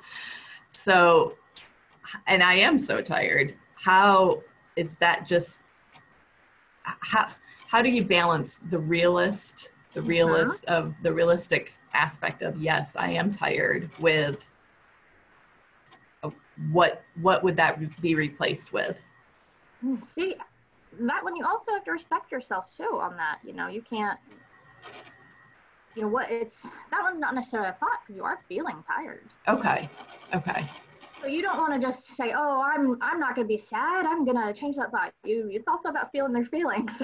so 0.69 1.35
and 2.27 2.43
i 2.43 2.55
am 2.55 2.79
so 2.79 3.01
tired 3.01 3.55
how 3.75 4.43
is 4.77 4.97
that 4.97 5.25
just 5.27 5.63
how 6.85 7.29
how 7.67 7.83
do 7.83 7.91
you 7.91 8.05
balance 8.05 8.59
the 8.71 8.79
realist 8.79 9.73
the 9.95 10.01
uh-huh. 10.01 10.09
realist 10.09 10.65
uh-huh. 10.69 10.83
of 10.83 10.95
the 11.03 11.13
realistic 11.13 11.75
aspect 11.93 12.43
of 12.43 12.57
yes 12.61 12.95
i 12.97 13.11
am 13.11 13.31
tired 13.31 13.91
with 13.99 14.49
uh, 16.23 16.31
what 16.71 17.03
what 17.21 17.43
would 17.43 17.57
that 17.57 18.01
be 18.01 18.15
replaced 18.15 18.73
with 18.73 19.01
hmm, 19.81 19.97
see 20.15 20.37
that 21.07 21.25
one 21.25 21.37
you 21.37 21.45
also 21.45 21.73
have 21.73 21.85
to 21.85 21.93
respect 21.93 22.31
yourself 22.31 22.67
too 22.77 22.99
on 23.01 23.17
that 23.17 23.39
you 23.45 23.53
know 23.53 23.69
you 23.69 23.83
can't 23.83 24.19
you 25.95 26.03
know 26.03 26.09
what 26.09 26.31
it's 26.31 26.63
that 26.91 27.03
one's 27.03 27.21
not 27.21 27.35
necessarily 27.35 27.69
a 27.69 27.73
thought 27.75 28.01
because 28.03 28.17
you 28.17 28.25
are 28.25 28.41
feeling 28.49 28.77
tired. 28.87 29.25
Okay 29.49 29.89
okay. 30.35 30.69
So 31.21 31.27
you 31.27 31.43
don't 31.43 31.59
want 31.59 31.75
to 31.75 31.81
just 31.81 32.17
say 32.17 32.33
oh 32.37 32.63
i'm 32.63 32.97
i'm 33.01 33.19
not 33.19 33.35
going 33.35 33.47
to 33.47 33.49
be 33.49 33.59
sad 33.59 34.07
i'm 34.07 34.25
going 34.25 34.37
to 34.37 34.59
change 34.59 34.77
that 34.77 34.91
thought. 34.91 35.13
You 35.25 35.49
it's 35.53 35.69
also 35.69 35.89
about 35.89 36.13
feeling 36.13 36.33
their 36.33 36.47
feelings. 36.47 37.03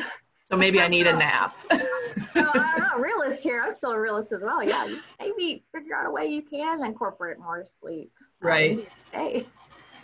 So 0.51 0.57
maybe 0.57 0.81
i 0.81 0.89
need 0.89 1.07
a 1.07 1.13
nap. 1.17 1.57
no, 1.73 2.51
i'm 2.55 2.81
not 2.81 2.99
a 2.99 3.03
realist 3.03 3.43
here 3.43 3.63
i'm 3.63 3.77
still 3.77 3.91
a 3.91 4.01
realist 4.01 4.33
as 4.33 4.43
well. 4.43 4.63
Yeah 4.63 4.95
maybe 5.21 5.65
figure 5.75 5.97
out 5.97 6.07
a 6.07 6.11
way 6.11 6.27
you 6.27 6.43
can 6.43 6.85
incorporate 6.85 7.39
more 7.39 7.65
sleep. 7.81 8.13
Right. 8.41 8.89
Um, 9.15 9.45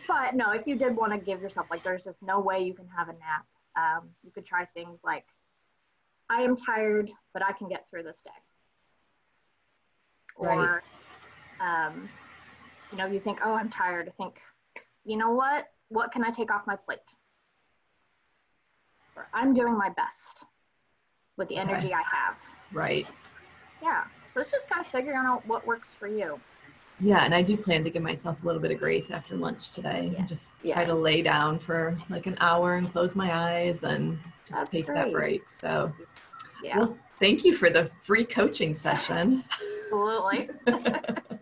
but 0.08 0.34
no 0.34 0.50
if 0.50 0.66
you 0.66 0.76
did 0.76 0.96
want 0.96 1.12
to 1.12 1.18
give 1.18 1.40
yourself 1.40 1.66
like 1.70 1.84
there's 1.84 2.02
just 2.02 2.22
no 2.22 2.40
way 2.40 2.60
you 2.64 2.74
can 2.74 2.88
have 2.96 3.08
a 3.08 3.12
nap 3.12 3.46
um, 3.76 4.10
you 4.24 4.30
could 4.30 4.46
try 4.46 4.64
things 4.66 4.98
like, 5.04 5.24
I 6.28 6.42
am 6.42 6.56
tired, 6.56 7.10
but 7.32 7.44
I 7.44 7.52
can 7.52 7.68
get 7.68 7.86
through 7.90 8.04
this 8.04 8.22
day. 8.24 8.30
Or, 10.36 10.82
right. 11.60 11.86
um, 11.86 12.08
you 12.90 12.98
know, 12.98 13.06
you 13.06 13.20
think, 13.20 13.40
oh, 13.44 13.52
I'm 13.52 13.70
tired. 13.70 14.08
I 14.08 14.12
think, 14.22 14.40
you 15.04 15.16
know 15.16 15.30
what? 15.30 15.66
What 15.88 16.12
can 16.12 16.24
I 16.24 16.30
take 16.30 16.52
off 16.52 16.62
my 16.66 16.76
plate? 16.76 17.00
Or 19.16 19.28
I'm 19.34 19.52
doing 19.52 19.76
my 19.76 19.90
best 19.90 20.44
with 21.36 21.48
the 21.48 21.56
energy. 21.56 21.92
I 21.92 21.98
have. 21.98 22.36
Right. 22.72 23.06
Yeah. 23.82 24.04
So 24.32 24.40
it's 24.40 24.50
just 24.50 24.68
kind 24.68 24.84
of 24.84 24.90
figuring 24.90 25.18
out 25.18 25.46
what 25.46 25.66
works 25.66 25.90
for 25.98 26.08
you. 26.08 26.40
Yeah, 27.02 27.24
and 27.24 27.34
I 27.34 27.42
do 27.42 27.56
plan 27.56 27.82
to 27.82 27.90
give 27.90 28.02
myself 28.02 28.44
a 28.44 28.46
little 28.46 28.62
bit 28.62 28.70
of 28.70 28.78
grace 28.78 29.10
after 29.10 29.34
lunch 29.34 29.72
today 29.72 30.10
yeah. 30.12 30.20
and 30.20 30.28
just 30.28 30.52
yeah. 30.62 30.74
try 30.74 30.84
to 30.84 30.94
lay 30.94 31.20
down 31.20 31.58
for 31.58 31.98
like 32.08 32.26
an 32.26 32.36
hour 32.38 32.76
and 32.76 32.90
close 32.92 33.16
my 33.16 33.34
eyes 33.34 33.82
and 33.82 34.20
just 34.46 34.60
That's 34.60 34.70
take 34.70 34.86
great. 34.86 34.94
that 34.94 35.12
break. 35.12 35.50
So, 35.50 35.92
yeah. 36.62 36.78
Well, 36.78 36.96
thank 37.18 37.44
you 37.44 37.54
for 37.54 37.70
the 37.70 37.90
free 38.02 38.24
coaching 38.24 38.72
session. 38.72 39.42
Absolutely. 39.50 40.50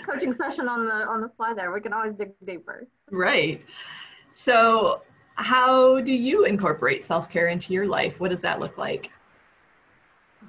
little 0.00 0.04
coaching 0.06 0.32
session 0.32 0.66
on 0.66 0.86
the 0.86 0.94
on 1.06 1.20
the 1.20 1.28
fly 1.36 1.52
there. 1.52 1.72
We 1.72 1.82
can 1.82 1.92
always 1.92 2.14
dig 2.14 2.32
deeper. 2.46 2.86
Right. 3.10 3.62
So, 4.30 5.02
how 5.34 6.00
do 6.00 6.12
you 6.12 6.44
incorporate 6.44 7.04
self-care 7.04 7.48
into 7.48 7.74
your 7.74 7.86
life? 7.86 8.18
What 8.18 8.30
does 8.30 8.40
that 8.42 8.60
look 8.60 8.78
like? 8.78 9.10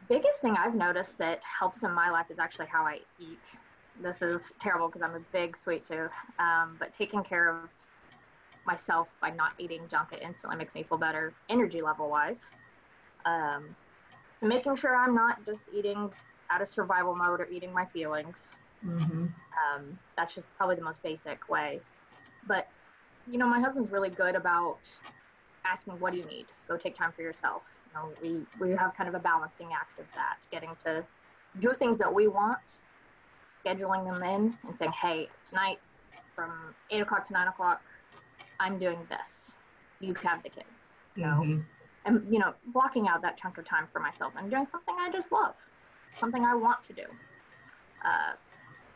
Biggest 0.08 0.39
thing 0.39 0.56
I've 0.58 0.76
noticed 0.76 1.17
that 1.17 1.41
helps 1.44 1.84
in 1.84 1.91
my 1.91 2.10
life 2.10 2.28
is 2.30 2.39
actually 2.39 2.67
how 2.67 2.84
I 2.84 3.00
eat 3.20 3.58
this 4.02 4.22
is 4.22 4.54
terrible 4.60 4.88
because 4.88 5.02
I'm 5.02 5.16
a 5.16 5.24
big 5.32 5.56
sweet 5.58 5.86
tooth, 5.88 6.12
um, 6.40 6.76
but 6.80 6.94
taking 6.94 7.24
care 7.24 7.50
of 7.50 7.70
myself 8.66 9.08
by 9.22 9.30
not 9.32 9.54
eating 9.58 9.82
junk. 9.90 10.10
It 10.14 10.22
instantly 10.22 10.58
makes 10.58 10.76
me 10.76 10.84
feel 10.84 10.98
better 10.98 11.34
energy 11.50 11.82
level 11.82 12.10
wise. 12.10 12.40
Um, 13.26 13.76
so 14.40 14.48
making 14.48 14.76
sure 14.76 14.96
I'm 14.96 15.16
not 15.16 15.46
just 15.46 15.62
eating 15.74 16.10
out 16.50 16.62
of 16.62 16.70
survival 16.70 17.16
mode 17.16 17.40
or 17.40 17.48
eating 17.48 17.74
my 17.74 17.86
feelings. 17.86 18.58
Mm-hmm. 18.86 19.26
Um, 19.26 20.00
that's 20.18 20.34
just 20.34 20.48
probably 20.58 20.76
the 20.76 20.84
most 20.84 21.02
basic 21.04 21.48
way. 21.50 21.80
But, 22.48 22.68
you 23.28 23.38
know, 23.38 23.48
my 23.48 23.60
husband's 23.60 23.92
really 23.92 24.10
good 24.10 24.36
about 24.36 24.78
asking, 25.66 26.00
what 26.00 26.12
do 26.12 26.20
you 26.20 26.26
need? 26.26 26.48
Go 26.68 26.78
take 26.78 26.98
time 26.98 27.12
for 27.16 27.22
yourself. 27.22 27.62
You 27.88 28.00
know, 28.00 28.10
we, 28.22 28.66
we 28.66 28.76
have 28.76 28.96
kind 28.96 29.08
of 29.08 29.16
a 29.16 29.20
balancing 29.20 29.70
act 29.74 30.00
of 30.00 30.06
that, 30.16 30.38
getting 30.52 30.72
to 30.86 31.04
do 31.60 31.74
things 31.78 31.98
that 31.98 32.12
we 32.12 32.28
want, 32.28 32.60
scheduling 33.63 34.06
them 34.06 34.24
in 34.24 34.58
and 34.67 34.78
saying, 34.78 34.91
hey, 34.91 35.30
tonight 35.50 35.80
from 36.36 36.52
eight 36.89 37.02
o'clock 37.02 37.28
to 37.28 37.34
nine 37.34 37.47
o'clock, 37.47 37.82
I'm 38.60 38.80
doing 38.80 39.00
this. 39.10 39.54
You 40.00 40.13
have 40.24 40.43
the 40.43 40.50
kids. 40.50 40.65
So, 41.15 41.21
mm-hmm. 41.21 41.60
and 42.06 42.34
you 42.34 42.39
know, 42.39 42.54
blocking 42.67 43.08
out 43.08 43.21
that 43.21 43.38
chunk 43.38 43.58
of 43.58 43.65
time 43.65 43.88
for 43.91 44.00
myself 44.00 44.34
and 44.38 44.50
doing 44.50 44.65
something 44.71 44.95
I 45.00 45.12
just 45.12 45.32
love, 45.32 45.56
something 46.19 46.43
I 46.43 46.56
want 46.56 46.84
to 46.86 46.93
do. 46.93 47.04
Uh, 48.06 48.34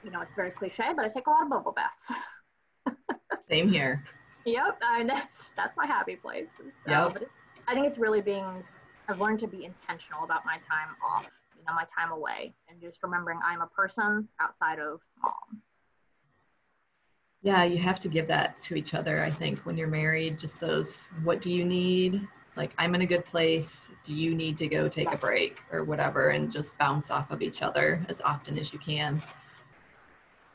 you 0.03 0.11
know, 0.11 0.21
it's 0.21 0.33
very 0.35 0.51
cliche, 0.51 0.93
but 0.95 1.05
I 1.05 1.09
take 1.09 1.27
a 1.27 1.29
lot 1.29 1.43
of 1.43 1.49
bubble 1.49 1.75
baths. 1.75 2.97
Same 3.49 3.69
here. 3.69 4.03
Yep, 4.45 4.79
I 4.83 4.99
mean, 4.99 5.07
that's 5.07 5.51
that's 5.57 5.75
my 5.75 5.85
happy 5.85 6.15
place. 6.15 6.47
So, 6.85 6.91
yep. 6.91 7.23
I 7.67 7.73
think 7.73 7.87
it's 7.87 7.97
really 7.97 8.21
being. 8.21 8.63
I've 9.07 9.19
learned 9.19 9.39
to 9.39 9.47
be 9.47 9.65
intentional 9.65 10.23
about 10.23 10.45
my 10.45 10.55
time 10.55 10.95
off, 11.07 11.29
you 11.65 11.71
know, 11.71 11.75
my 11.75 11.85
time 11.85 12.11
away, 12.11 12.53
and 12.69 12.79
just 12.79 12.99
remembering 13.01 13.39
I'm 13.43 13.61
a 13.61 13.67
person 13.67 14.27
outside 14.39 14.79
of 14.79 14.99
mom. 15.21 15.61
Yeah 17.41 17.63
you 17.63 17.77
have 17.77 17.99
to 17.99 18.07
give 18.07 18.27
that 18.27 18.59
to 18.61 18.75
each 18.75 18.95
other 18.95 19.21
i 19.21 19.29
think 19.29 19.59
when 19.67 19.77
you're 19.77 19.87
married 19.87 20.39
just 20.39 20.59
those 20.59 21.11
what 21.23 21.41
do 21.41 21.51
you 21.51 21.63
need? 21.63 22.27
Like 22.55 22.71
i'm 22.79 22.95
in 22.95 23.01
a 23.01 23.05
good 23.05 23.23
place 23.25 23.93
do 24.03 24.13
you 24.13 24.33
need 24.33 24.57
to 24.57 24.67
go 24.67 24.87
take 24.89 25.11
a 25.11 25.17
break 25.17 25.59
or 25.71 25.83
whatever 25.83 26.29
and 26.29 26.51
just 26.51 26.75
bounce 26.79 27.11
off 27.11 27.29
of 27.29 27.43
each 27.43 27.61
other 27.61 28.03
as 28.09 28.19
often 28.21 28.57
as 28.57 28.73
you 28.73 28.79
can. 28.79 29.21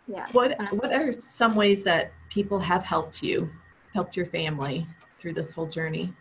Yeah 0.09 0.27
what 0.33 0.59
what 0.73 0.92
are 0.92 1.12
some 1.12 1.55
ways 1.55 1.85
that 1.85 2.12
people 2.29 2.59
have 2.59 2.83
helped 2.83 3.23
you 3.23 3.49
helped 3.94 4.16
your 4.16 4.27
family 4.27 4.87
through 5.18 5.35
this 5.35 5.53
whole 5.53 5.66
journey? 5.66 6.12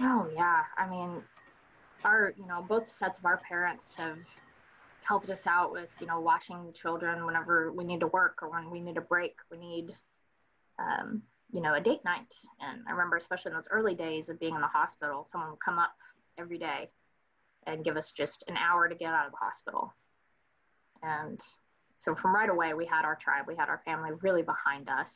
Oh 0.00 0.28
yeah 0.34 0.64
i 0.76 0.88
mean 0.88 1.22
our 2.06 2.32
you 2.38 2.46
know 2.46 2.64
both 2.66 2.90
sets 2.90 3.18
of 3.18 3.24
our 3.24 3.40
parents 3.48 3.94
have 3.96 4.18
helped 5.02 5.28
us 5.30 5.46
out 5.46 5.70
with 5.72 5.90
you 6.00 6.06
know 6.06 6.20
watching 6.20 6.66
the 6.66 6.72
children 6.72 7.26
whenever 7.26 7.72
we 7.72 7.84
need 7.84 8.00
to 8.00 8.06
work 8.08 8.38
or 8.42 8.50
when 8.50 8.70
we 8.70 8.80
need 8.80 8.96
a 8.96 9.02
break 9.02 9.34
we 9.50 9.58
need 9.58 9.94
um, 10.78 11.22
you 11.52 11.60
know, 11.60 11.74
a 11.74 11.80
date 11.80 12.04
night. 12.04 12.34
And 12.60 12.82
I 12.86 12.92
remember, 12.92 13.16
especially 13.16 13.50
in 13.50 13.54
those 13.56 13.68
early 13.70 13.94
days 13.94 14.28
of 14.28 14.40
being 14.40 14.54
in 14.54 14.60
the 14.60 14.66
hospital, 14.66 15.26
someone 15.30 15.50
would 15.50 15.60
come 15.64 15.78
up 15.78 15.94
every 16.38 16.58
day 16.58 16.90
and 17.66 17.84
give 17.84 17.96
us 17.96 18.12
just 18.16 18.44
an 18.48 18.56
hour 18.56 18.88
to 18.88 18.94
get 18.94 19.12
out 19.12 19.26
of 19.26 19.32
the 19.32 19.38
hospital. 19.38 19.94
And 21.02 21.40
so 21.98 22.14
from 22.14 22.34
right 22.34 22.50
away, 22.50 22.74
we 22.74 22.86
had 22.86 23.04
our 23.04 23.16
tribe, 23.16 23.44
we 23.46 23.56
had 23.56 23.68
our 23.68 23.80
family 23.84 24.10
really 24.22 24.42
behind 24.42 24.88
us. 24.88 25.10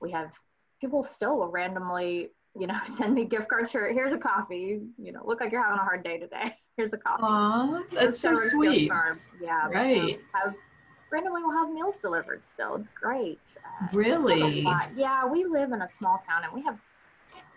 We 0.00 0.10
have 0.12 0.30
people 0.80 1.02
still 1.14 1.46
randomly, 1.46 2.30
you 2.58 2.66
know, 2.66 2.78
send 2.96 3.14
me 3.14 3.24
gift 3.24 3.48
cards 3.48 3.70
for 3.70 3.92
here's 3.92 4.12
a 4.12 4.18
coffee. 4.18 4.80
You 4.98 5.12
know, 5.12 5.22
look 5.24 5.40
like 5.40 5.52
you're 5.52 5.62
having 5.62 5.78
a 5.78 5.84
hard 5.84 6.04
day 6.04 6.18
today. 6.18 6.54
Here's 6.76 6.92
a 6.92 6.96
coffee. 6.96 7.24
Aw, 7.24 7.82
that's 7.92 8.20
so 8.20 8.36
sweet. 8.36 8.88
Yeah. 9.42 9.66
Right. 9.68 10.20
Have 10.32 10.54
randomly 11.10 11.42
will 11.42 11.50
have 11.50 11.72
meals 11.72 11.98
delivered 12.00 12.40
still. 12.52 12.76
It's 12.76 12.88
great. 12.90 13.40
Uh, 13.56 13.88
really? 13.92 14.60
Yeah, 14.96 15.26
we 15.26 15.44
live 15.44 15.72
in 15.72 15.82
a 15.82 15.88
small 15.98 16.22
town 16.24 16.44
and 16.44 16.52
we 16.52 16.62
have 16.62 16.78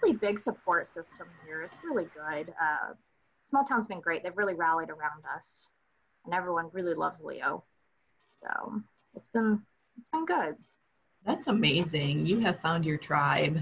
really 0.02 0.16
big 0.16 0.40
support 0.40 0.88
system 0.88 1.28
here. 1.46 1.62
It's 1.62 1.76
really 1.84 2.08
good. 2.16 2.50
Uh, 2.50 2.94
small 3.52 3.64
town's 3.64 3.86
been 3.86 4.02
great. 4.02 4.24
They've 4.24 4.36
really 4.36 4.56
rallied 4.56 4.90
around 4.90 5.24
us, 5.36 5.46
and 6.26 6.34
everyone 6.34 6.70
really 6.74 6.96
loves 6.96 7.20
Leo. 7.22 7.64
So 8.42 8.82
it's 9.16 9.30
been 9.34 9.62
it's 9.98 10.08
been 10.12 10.26
good. 10.26 10.56
That's 11.26 11.48
amazing. 11.48 12.26
You 12.26 12.40
have 12.40 12.60
found 12.60 12.86
your 12.86 12.98
tribe. 12.98 13.60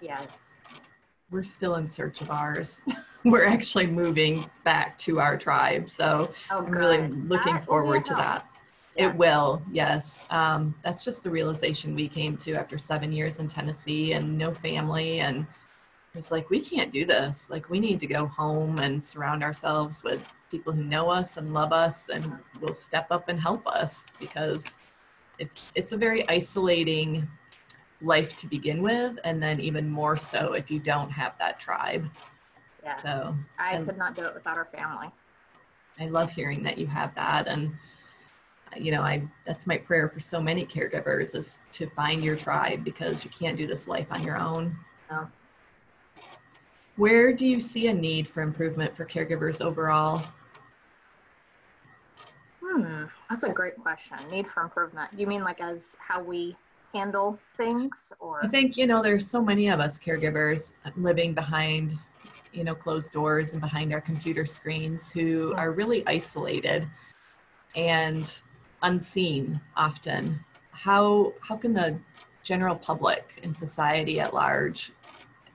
Yes. 0.00 0.26
We're 1.34 1.42
still 1.42 1.74
in 1.74 1.88
search 1.88 2.20
of 2.20 2.30
ours. 2.30 2.80
We're 3.24 3.44
actually 3.44 3.88
moving 3.88 4.48
back 4.62 4.96
to 4.98 5.18
our 5.18 5.36
tribe. 5.36 5.88
So 5.88 6.30
oh, 6.48 6.58
I'm 6.58 6.70
really 6.70 7.08
looking 7.08 7.54
that 7.54 7.64
forward 7.64 8.04
to 8.04 8.14
that. 8.14 8.46
It 8.94 9.12
will, 9.16 9.60
yes. 9.72 10.28
Um, 10.30 10.76
that's 10.84 11.04
just 11.04 11.24
the 11.24 11.30
realization 11.32 11.96
we 11.96 12.06
came 12.06 12.36
to 12.36 12.54
after 12.54 12.78
seven 12.78 13.10
years 13.10 13.40
in 13.40 13.48
Tennessee 13.48 14.12
and 14.12 14.38
no 14.38 14.54
family. 14.54 15.18
And 15.18 15.44
it's 16.14 16.30
like, 16.30 16.50
we 16.50 16.60
can't 16.60 16.92
do 16.92 17.04
this. 17.04 17.50
Like, 17.50 17.68
we 17.68 17.80
need 17.80 17.98
to 17.98 18.06
go 18.06 18.26
home 18.26 18.78
and 18.78 19.02
surround 19.02 19.42
ourselves 19.42 20.04
with 20.04 20.20
people 20.52 20.72
who 20.72 20.84
know 20.84 21.10
us 21.10 21.36
and 21.36 21.52
love 21.52 21.72
us 21.72 22.10
and 22.10 22.32
will 22.60 22.74
step 22.74 23.08
up 23.10 23.28
and 23.28 23.40
help 23.40 23.66
us 23.66 24.06
because 24.20 24.78
it's 25.40 25.72
it's 25.74 25.90
a 25.90 25.96
very 25.96 26.28
isolating 26.28 27.28
life 28.04 28.34
to 28.36 28.46
begin 28.46 28.82
with 28.82 29.18
and 29.24 29.42
then 29.42 29.60
even 29.60 29.88
more 29.88 30.16
so 30.16 30.52
if 30.52 30.70
you 30.70 30.78
don't 30.78 31.10
have 31.10 31.36
that 31.38 31.58
tribe 31.58 32.08
yeah 32.82 32.96
so 32.98 33.34
i 33.58 33.78
could 33.82 33.98
not 33.98 34.14
do 34.14 34.24
it 34.24 34.34
without 34.34 34.56
our 34.56 34.66
family 34.66 35.08
i 35.98 36.06
love 36.06 36.30
hearing 36.30 36.62
that 36.62 36.78
you 36.78 36.86
have 36.86 37.14
that 37.14 37.46
and 37.48 37.72
you 38.76 38.92
know, 38.92 39.02
I 39.02 39.22
that's 39.46 39.66
my 39.66 39.76
prayer 39.76 40.08
for 40.08 40.20
so 40.20 40.40
many 40.40 40.64
caregivers 40.64 41.34
is 41.34 41.60
to 41.72 41.88
find 41.90 42.22
your 42.22 42.36
tribe 42.36 42.84
because 42.84 43.24
you 43.24 43.30
can't 43.30 43.56
do 43.56 43.66
this 43.66 43.88
life 43.88 44.06
on 44.10 44.22
your 44.22 44.36
own. 44.36 44.76
No. 45.10 45.28
Where 46.96 47.32
do 47.32 47.46
you 47.46 47.60
see 47.60 47.88
a 47.88 47.94
need 47.94 48.28
for 48.28 48.42
improvement 48.42 48.96
for 48.96 49.04
caregivers 49.04 49.60
overall? 49.60 50.24
Hmm, 52.62 53.04
that's 53.28 53.44
a 53.44 53.48
great 53.48 53.76
question. 53.76 54.16
Need 54.30 54.48
for 54.48 54.62
improvement. 54.62 55.10
You 55.16 55.26
mean 55.26 55.42
like 55.42 55.60
as 55.60 55.78
how 55.98 56.22
we 56.22 56.56
handle 56.94 57.38
things 57.56 57.96
or? 58.20 58.44
I 58.44 58.48
think, 58.48 58.76
you 58.76 58.86
know, 58.86 59.02
there's 59.02 59.26
so 59.26 59.42
many 59.42 59.68
of 59.68 59.80
us 59.80 59.98
caregivers 59.98 60.74
living 60.96 61.34
behind, 61.34 61.92
you 62.52 62.64
know, 62.64 62.74
closed 62.74 63.12
doors 63.12 63.52
and 63.52 63.60
behind 63.60 63.92
our 63.92 64.00
computer 64.00 64.46
screens 64.46 65.10
who 65.10 65.52
are 65.54 65.72
really 65.72 66.06
isolated 66.06 66.88
and 67.74 68.42
unseen 68.82 69.60
often. 69.76 70.38
How 70.70 71.32
how 71.40 71.56
can 71.56 71.72
the 71.72 71.98
general 72.42 72.76
public 72.76 73.40
and 73.42 73.56
society 73.56 74.20
at 74.20 74.34
large 74.34 74.92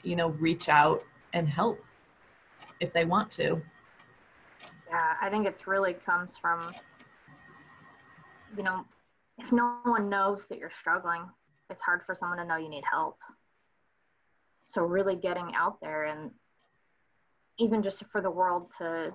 you 0.03 0.15
know 0.15 0.29
reach 0.31 0.69
out 0.69 1.03
and 1.33 1.47
help 1.47 1.83
if 2.79 2.91
they 2.93 3.05
want 3.05 3.29
to? 3.31 3.61
Yeah 4.89 5.13
i 5.21 5.29
think 5.29 5.45
it's 5.45 5.67
really 5.67 5.93
comes 5.93 6.37
from 6.37 6.73
you 8.57 8.63
know 8.63 8.85
if 9.39 9.51
no 9.51 9.79
one 9.83 10.09
knows 10.09 10.45
that 10.47 10.59
you're 10.59 10.71
struggling 10.79 11.23
it's 11.69 11.83
hard 11.83 12.01
for 12.05 12.15
someone 12.15 12.37
to 12.37 12.45
know 12.45 12.57
you 12.57 12.69
need 12.69 12.83
help 12.89 13.17
so 14.63 14.81
really 14.81 15.15
getting 15.15 15.53
out 15.55 15.79
there 15.81 16.05
and 16.05 16.31
even 17.57 17.83
just 17.83 18.03
for 18.11 18.21
the 18.21 18.31
world 18.31 18.71
to 18.77 19.11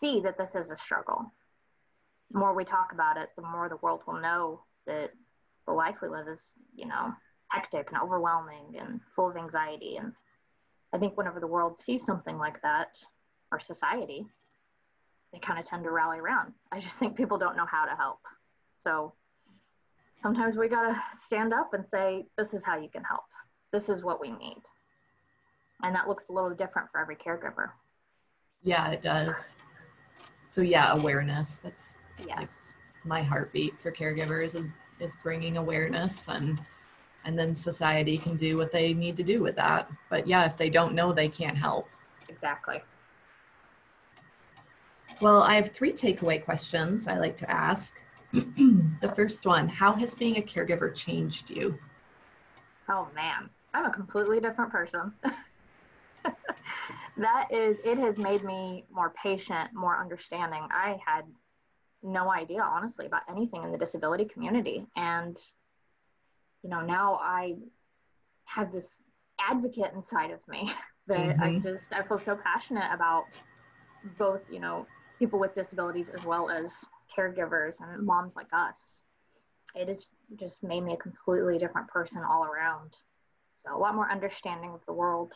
see 0.00 0.20
that 0.20 0.36
this 0.36 0.54
is 0.54 0.70
a 0.70 0.76
struggle 0.76 1.32
the 2.30 2.38
more 2.38 2.54
we 2.54 2.64
talk 2.64 2.92
about 2.92 3.16
it, 3.16 3.30
the 3.36 3.42
more 3.42 3.68
the 3.68 3.76
world 3.76 4.02
will 4.06 4.20
know 4.20 4.62
that 4.86 5.10
the 5.66 5.72
life 5.72 5.96
we 6.02 6.08
live 6.08 6.28
is, 6.28 6.42
you 6.74 6.86
know, 6.86 7.12
hectic 7.48 7.88
and 7.92 8.00
overwhelming 8.00 8.76
and 8.78 9.00
full 9.14 9.30
of 9.30 9.36
anxiety. 9.36 9.96
And 9.96 10.12
I 10.92 10.98
think 10.98 11.16
whenever 11.16 11.40
the 11.40 11.46
world 11.46 11.80
sees 11.84 12.04
something 12.04 12.38
like 12.38 12.60
that, 12.62 12.96
or 13.52 13.60
society, 13.60 14.26
they 15.32 15.38
kind 15.38 15.60
of 15.60 15.66
tend 15.66 15.84
to 15.84 15.90
rally 15.90 16.18
around. 16.18 16.52
I 16.72 16.80
just 16.80 16.98
think 16.98 17.16
people 17.16 17.38
don't 17.38 17.56
know 17.56 17.66
how 17.66 17.84
to 17.84 17.94
help. 17.94 18.18
So 18.86 19.12
sometimes 20.22 20.56
we 20.56 20.68
got 20.68 20.88
to 20.88 21.02
stand 21.24 21.52
up 21.52 21.74
and 21.74 21.84
say, 21.84 22.24
this 22.38 22.54
is 22.54 22.64
how 22.64 22.78
you 22.78 22.88
can 22.88 23.02
help. 23.02 23.24
This 23.72 23.88
is 23.88 24.04
what 24.04 24.20
we 24.20 24.30
need. 24.30 24.62
And 25.82 25.92
that 25.96 26.06
looks 26.06 26.28
a 26.28 26.32
little 26.32 26.50
different 26.50 26.88
for 26.92 27.00
every 27.00 27.16
caregiver. 27.16 27.70
Yeah, 28.62 28.88
it 28.90 29.02
does. 29.02 29.56
So 30.44 30.60
yeah, 30.60 30.92
awareness. 30.92 31.58
That's 31.58 31.96
yes. 32.24 32.38
Like 32.38 32.48
my 33.04 33.22
heartbeat 33.22 33.80
for 33.80 33.90
caregivers 33.90 34.54
is 34.54 34.68
is 35.00 35.16
bringing 35.22 35.56
awareness 35.56 36.28
and 36.28 36.60
and 37.24 37.38
then 37.38 37.54
society 37.54 38.16
can 38.16 38.36
do 38.36 38.56
what 38.56 38.72
they 38.72 38.94
need 38.94 39.16
to 39.16 39.22
do 39.22 39.42
with 39.42 39.54
that 39.54 39.90
but 40.08 40.26
yeah 40.26 40.46
if 40.46 40.56
they 40.56 40.70
don't 40.70 40.94
know 40.94 41.12
they 41.12 41.28
can't 41.28 41.56
help 41.56 41.86
exactly 42.30 42.82
well 45.20 45.42
i 45.42 45.54
have 45.54 45.68
three 45.68 45.92
takeaway 45.92 46.42
questions 46.42 47.06
i 47.06 47.18
like 47.18 47.36
to 47.36 47.48
ask 47.50 48.00
the 49.00 49.12
first 49.14 49.46
one 49.46 49.68
how 49.68 49.92
has 49.92 50.14
being 50.14 50.36
a 50.36 50.40
caregiver 50.40 50.94
changed 50.94 51.50
you? 51.50 51.78
Oh 52.88 53.08
man. 53.14 53.50
I'm 53.74 53.86
a 53.86 53.92
completely 53.92 54.40
different 54.40 54.72
person. 54.72 55.12
That 57.18 57.48
is 57.50 57.78
it 57.82 57.98
has 57.98 58.18
made 58.18 58.44
me 58.44 58.84
more 58.92 59.14
patient 59.22 59.70
more 59.72 59.98
understanding. 59.98 60.68
I 60.70 60.98
had 61.04 61.22
no 62.02 62.30
idea 62.30 62.60
honestly 62.60 63.06
about 63.06 63.22
anything 63.30 63.64
in 63.64 63.72
the 63.72 63.78
disability 63.78 64.26
community. 64.26 64.86
And 64.96 65.38
you 66.62 66.70
know 66.70 66.80
now 66.80 67.18
i 67.22 67.54
have 68.44 68.72
this 68.72 69.02
advocate 69.38 69.92
inside 69.94 70.30
of 70.30 70.40
me 70.48 70.72
that 71.06 71.36
mm-hmm. 71.36 71.42
I 71.42 71.58
just 71.58 71.92
I 71.92 72.02
feel 72.02 72.18
so 72.18 72.36
passionate 72.36 72.92
about 72.92 73.26
both, 74.18 74.40
you 74.50 74.60
know, 74.60 74.86
people 75.18 75.38
with 75.38 75.54
disabilities 75.54 76.08
as 76.08 76.24
well 76.24 76.50
as 76.50 76.72
caregivers 77.16 77.76
and 77.80 78.04
moms 78.04 78.36
like 78.36 78.48
us. 78.52 79.00
It 79.74 79.88
has 79.88 80.06
just 80.38 80.62
made 80.62 80.82
me 80.82 80.94
a 80.94 80.96
completely 80.96 81.58
different 81.58 81.88
person 81.88 82.22
all 82.28 82.44
around. 82.44 82.96
So 83.58 83.76
a 83.76 83.78
lot 83.78 83.94
more 83.94 84.10
understanding 84.10 84.70
of 84.70 84.80
the 84.86 84.92
world. 84.92 85.32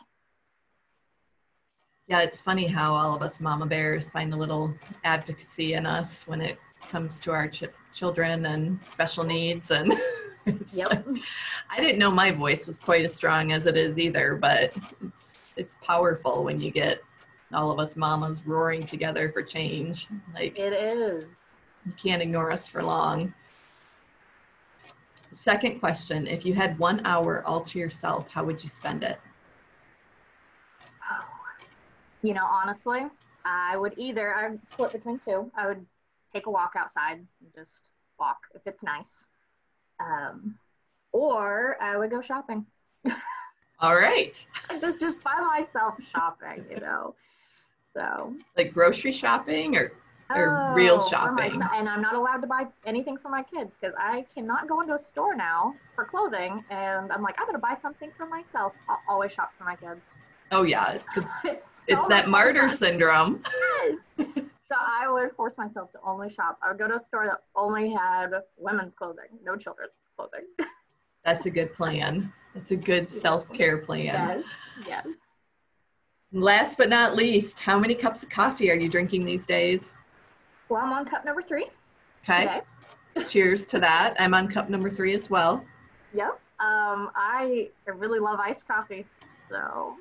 Yeah, 2.06 2.20
it's 2.20 2.40
funny 2.40 2.66
how 2.66 2.92
all 2.92 3.14
of 3.14 3.22
us 3.22 3.40
mama 3.40 3.66
bears 3.66 4.10
find 4.10 4.34
a 4.34 4.36
little 4.36 4.74
advocacy 5.04 5.74
in 5.74 5.86
us 5.86 6.26
when 6.26 6.40
it 6.40 6.58
comes 6.90 7.20
to 7.22 7.30
our 7.32 7.48
ch- 7.48 7.64
children 7.92 8.46
and 8.46 8.80
special 8.84 9.24
needs 9.24 9.70
and 9.70 9.92
yep. 10.74 11.06
Like, 11.06 11.22
I 11.70 11.80
didn't 11.80 11.98
know 11.98 12.10
my 12.10 12.30
voice 12.30 12.66
was 12.66 12.78
quite 12.78 13.04
as 13.04 13.14
strong 13.14 13.52
as 13.52 13.66
it 13.66 13.76
is 13.76 13.98
either, 13.98 14.34
but 14.34 14.72
it's 15.04 15.48
it's 15.56 15.78
powerful 15.82 16.44
when 16.44 16.60
you 16.60 16.70
get 16.70 17.02
all 17.52 17.70
of 17.70 17.78
us 17.78 17.96
mamas 17.96 18.46
roaring 18.46 18.84
together 18.84 19.30
for 19.30 19.42
change. 19.42 20.08
Like 20.34 20.58
it 20.58 20.72
is. 20.72 21.24
You 21.86 21.92
can't 21.92 22.22
ignore 22.22 22.50
us 22.50 22.66
for 22.66 22.82
long. 22.82 23.34
Second 25.32 25.78
question, 25.78 26.26
if 26.26 26.44
you 26.44 26.54
had 26.54 26.78
1 26.78 27.02
hour 27.04 27.44
all 27.46 27.60
to 27.60 27.78
yourself, 27.78 28.28
how 28.30 28.44
would 28.44 28.62
you 28.62 28.68
spend 28.68 29.04
it? 29.04 29.18
You 32.22 32.34
know, 32.34 32.44
honestly, 32.44 33.06
I 33.44 33.76
would 33.76 33.94
either 33.96 34.34
I 34.34 34.48
would 34.48 34.66
split 34.66 34.92
between 34.92 35.18
two. 35.20 35.50
I 35.56 35.66
would 35.66 35.86
take 36.32 36.46
a 36.46 36.50
walk 36.50 36.74
outside 36.76 37.16
and 37.18 37.54
just 37.54 37.90
walk 38.18 38.38
if 38.54 38.62
it's 38.66 38.82
nice. 38.82 39.24
Um, 39.98 40.56
or 41.12 41.76
I 41.80 41.96
would 41.96 42.10
go 42.10 42.20
shopping. 42.20 42.66
All 43.80 43.96
right. 43.96 44.46
just 44.80 45.00
just 45.00 45.22
by 45.24 45.40
myself 45.40 45.94
shopping, 46.14 46.64
you 46.70 46.80
know. 46.80 47.14
So 47.94 48.34
like 48.56 48.72
grocery 48.72 49.12
shopping 49.12 49.76
or 49.76 49.92
or 50.34 50.70
oh, 50.70 50.74
real 50.74 51.00
shopping. 51.00 51.60
and 51.74 51.88
I'm 51.88 52.00
not 52.00 52.14
allowed 52.14 52.38
to 52.38 52.46
buy 52.46 52.66
anything 52.86 53.16
for 53.16 53.28
my 53.28 53.42
kids 53.42 53.72
because 53.80 53.94
I 53.98 54.24
cannot 54.34 54.68
go 54.68 54.80
into 54.80 54.94
a 54.94 54.98
store 54.98 55.34
now 55.34 55.74
for 55.94 56.04
clothing. 56.04 56.64
And 56.70 57.12
I'm 57.12 57.22
like, 57.22 57.36
I'm 57.38 57.46
gonna 57.46 57.58
buy 57.58 57.76
something 57.82 58.10
for 58.16 58.26
myself. 58.26 58.72
I'll 58.88 59.00
always 59.08 59.32
shop 59.32 59.52
for 59.58 59.64
my 59.64 59.76
kids. 59.76 60.00
Oh 60.52 60.62
yeah, 60.62 60.98
it's, 61.16 61.30
it's, 61.44 61.62
it's 61.86 62.08
that 62.08 62.28
martyr 62.28 62.68
fun. 62.68 62.70
syndrome. 62.70 63.42
Yes. 64.18 64.28
so 64.36 64.76
I 64.76 65.10
would 65.10 65.32
force 65.36 65.54
myself 65.56 65.90
to 65.92 65.98
only 66.04 66.30
shop. 66.30 66.58
I 66.62 66.68
would 66.68 66.78
go 66.78 66.86
to 66.86 66.96
a 66.96 67.02
store 67.08 67.24
that 67.26 67.42
only 67.56 67.90
had 67.90 68.30
women's 68.58 68.92
clothing, 68.94 69.24
no 69.42 69.56
children's 69.56 69.92
clothing. 70.16 70.44
That's 71.24 71.46
a 71.46 71.50
good 71.50 71.72
plan. 71.72 72.30
That's 72.54 72.72
a 72.72 72.76
good 72.76 73.10
self 73.10 73.50
care 73.52 73.78
plan. 73.78 74.04
Yes. 74.04 74.44
Yes. 74.86 75.06
Last 76.32 76.78
but 76.78 76.88
not 76.88 77.16
least, 77.16 77.60
how 77.60 77.78
many 77.78 77.94
cups 77.94 78.22
of 78.22 78.28
coffee 78.28 78.70
are 78.70 78.76
you 78.76 78.88
drinking 78.88 79.24
these 79.24 79.46
days? 79.46 79.94
Well, 80.70 80.80
I'm 80.80 80.92
on 80.92 81.04
cup 81.04 81.24
number 81.24 81.42
three. 81.42 81.66
Okay. 82.22 82.60
Cheers 83.28 83.66
to 83.66 83.80
that. 83.80 84.14
I'm 84.20 84.32
on 84.34 84.46
cup 84.46 84.70
number 84.70 84.88
three 84.88 85.14
as 85.14 85.28
well. 85.28 85.64
Yep. 86.14 86.40
Um, 86.60 87.10
I 87.16 87.70
really 87.86 88.20
love 88.20 88.38
iced 88.38 88.68
coffee. 88.68 89.04
So, 89.50 89.96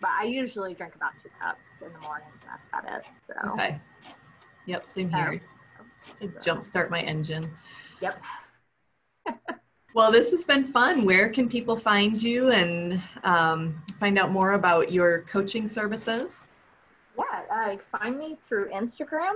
but 0.00 0.10
I 0.10 0.24
usually 0.24 0.74
drink 0.74 0.94
about 0.94 1.10
two 1.20 1.28
cups 1.40 1.64
in 1.84 1.92
the 1.92 1.98
morning. 1.98 2.28
That's 2.46 2.62
about 2.68 3.00
it. 3.00 3.04
So. 3.26 3.50
Okay. 3.50 3.80
Yep. 4.66 4.86
Same 4.86 5.10
here. 5.10 5.42
Just 5.98 6.18
to 6.18 6.28
jumpstart 6.28 6.88
my 6.88 7.00
engine. 7.00 7.50
Yep. 8.00 8.22
well, 9.94 10.12
this 10.12 10.30
has 10.30 10.44
been 10.44 10.64
fun. 10.64 11.04
Where 11.04 11.28
can 11.30 11.48
people 11.48 11.76
find 11.76 12.20
you 12.22 12.52
and 12.52 13.02
um, 13.24 13.82
find 13.98 14.20
out 14.20 14.30
more 14.30 14.52
about 14.52 14.92
your 14.92 15.22
coaching 15.22 15.66
services? 15.66 16.46
Yeah, 17.18 17.42
uh, 17.52 17.98
find 17.98 18.16
me 18.16 18.38
through 18.48 18.70
Instagram 18.70 19.34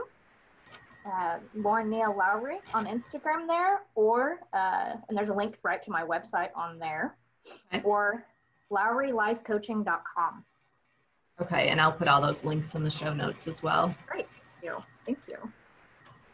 uh, 1.04 1.38
Lauren 1.54 1.90
Neal 1.90 2.14
Lowry 2.16 2.58
on 2.72 2.86
Instagram 2.86 3.46
there, 3.46 3.82
or 3.94 4.38
uh, 4.52 4.94
and 5.08 5.16
there's 5.16 5.28
a 5.28 5.34
link 5.34 5.56
right 5.62 5.82
to 5.82 5.90
my 5.90 6.02
website 6.02 6.48
on 6.54 6.78
there, 6.78 7.16
okay. 7.72 7.82
or 7.84 8.24
LowryLifeCoaching.com. 8.70 10.44
Okay, 11.42 11.68
and 11.68 11.80
I'll 11.80 11.92
put 11.92 12.08
all 12.08 12.20
those 12.20 12.44
links 12.44 12.74
in 12.74 12.84
the 12.84 12.90
show 12.90 13.12
notes 13.12 13.48
as 13.48 13.62
well. 13.62 13.94
Great, 14.06 14.26
thank 14.60 14.64
you. 14.64 14.82
Thank 15.04 15.18
you. 15.30 15.36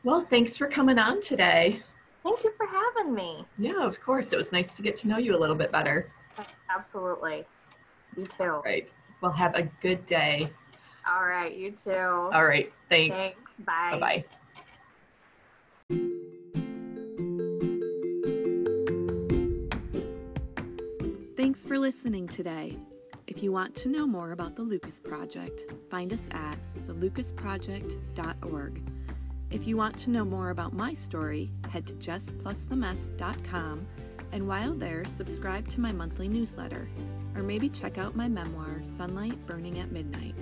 Well, 0.04 0.22
thanks 0.22 0.56
for 0.56 0.66
coming 0.66 0.98
on 0.98 1.20
today. 1.20 1.82
Thank 2.22 2.44
you 2.44 2.52
for 2.56 2.66
having 2.66 3.14
me. 3.14 3.44
Yeah, 3.58 3.82
of 3.82 4.00
course. 4.00 4.32
It 4.32 4.36
was 4.36 4.52
nice 4.52 4.76
to 4.76 4.82
get 4.82 4.96
to 4.98 5.08
know 5.08 5.18
you 5.18 5.36
a 5.36 5.38
little 5.38 5.56
bit 5.56 5.72
better. 5.72 6.12
Absolutely. 6.74 7.44
You 8.16 8.26
too. 8.26 8.60
Right. 8.64 8.88
Well, 9.20 9.32
have 9.32 9.54
a 9.56 9.62
good 9.80 10.04
day. 10.06 10.50
All 11.10 11.24
right, 11.24 11.54
you 11.54 11.72
too. 11.82 11.90
All 11.92 12.46
right. 12.46 12.70
Thanks. 12.88 13.16
Thanks. 13.16 13.36
Bye. 13.64 13.90
Bye 13.92 13.98
bye. 13.98 14.24
Thanks 21.60 21.68
for 21.68 21.78
listening 21.78 22.26
today. 22.26 22.74
If 23.26 23.42
you 23.42 23.52
want 23.52 23.74
to 23.74 23.90
know 23.90 24.06
more 24.06 24.32
about 24.32 24.56
the 24.56 24.62
Lucas 24.62 24.98
Project, 24.98 25.64
find 25.90 26.10
us 26.10 26.26
at 26.32 26.56
thelucasproject.org. 26.86 28.82
If 29.50 29.66
you 29.66 29.76
want 29.76 29.98
to 29.98 30.08
know 30.08 30.24
more 30.24 30.48
about 30.48 30.72
my 30.72 30.94
story, 30.94 31.50
head 31.68 31.86
to 31.88 31.92
justplusthemess.com 31.92 33.86
and 34.32 34.48
while 34.48 34.72
there, 34.72 35.04
subscribe 35.04 35.68
to 35.68 35.82
my 35.82 35.92
monthly 35.92 36.28
newsletter, 36.28 36.88
or 37.36 37.42
maybe 37.42 37.68
check 37.68 37.98
out 37.98 38.16
my 38.16 38.26
memoir, 38.26 38.80
Sunlight 38.82 39.46
Burning 39.46 39.80
at 39.80 39.92
Midnight. 39.92 40.34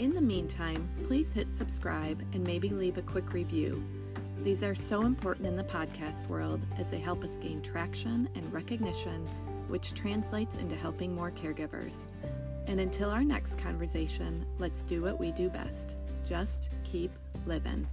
In 0.00 0.12
the 0.12 0.20
meantime, 0.20 0.88
please 1.06 1.30
hit 1.30 1.46
subscribe 1.56 2.20
and 2.32 2.42
maybe 2.42 2.70
leave 2.70 2.98
a 2.98 3.02
quick 3.02 3.32
review. 3.32 3.84
These 4.42 4.64
are 4.64 4.74
so 4.74 5.02
important 5.02 5.46
in 5.46 5.54
the 5.54 5.62
podcast 5.62 6.26
world 6.26 6.66
as 6.76 6.90
they 6.90 6.98
help 6.98 7.22
us 7.22 7.36
gain 7.36 7.62
traction 7.62 8.28
and 8.34 8.52
recognition 8.52 9.28
which 9.70 9.94
translates 9.94 10.56
into 10.56 10.76
helping 10.76 11.14
more 11.14 11.30
caregivers. 11.30 12.04
And 12.66 12.80
until 12.80 13.10
our 13.10 13.24
next 13.24 13.58
conversation, 13.58 14.44
let's 14.58 14.82
do 14.82 15.02
what 15.02 15.18
we 15.18 15.32
do 15.32 15.48
best 15.48 15.96
just 16.30 16.70
keep 16.84 17.10
living. 17.46 17.86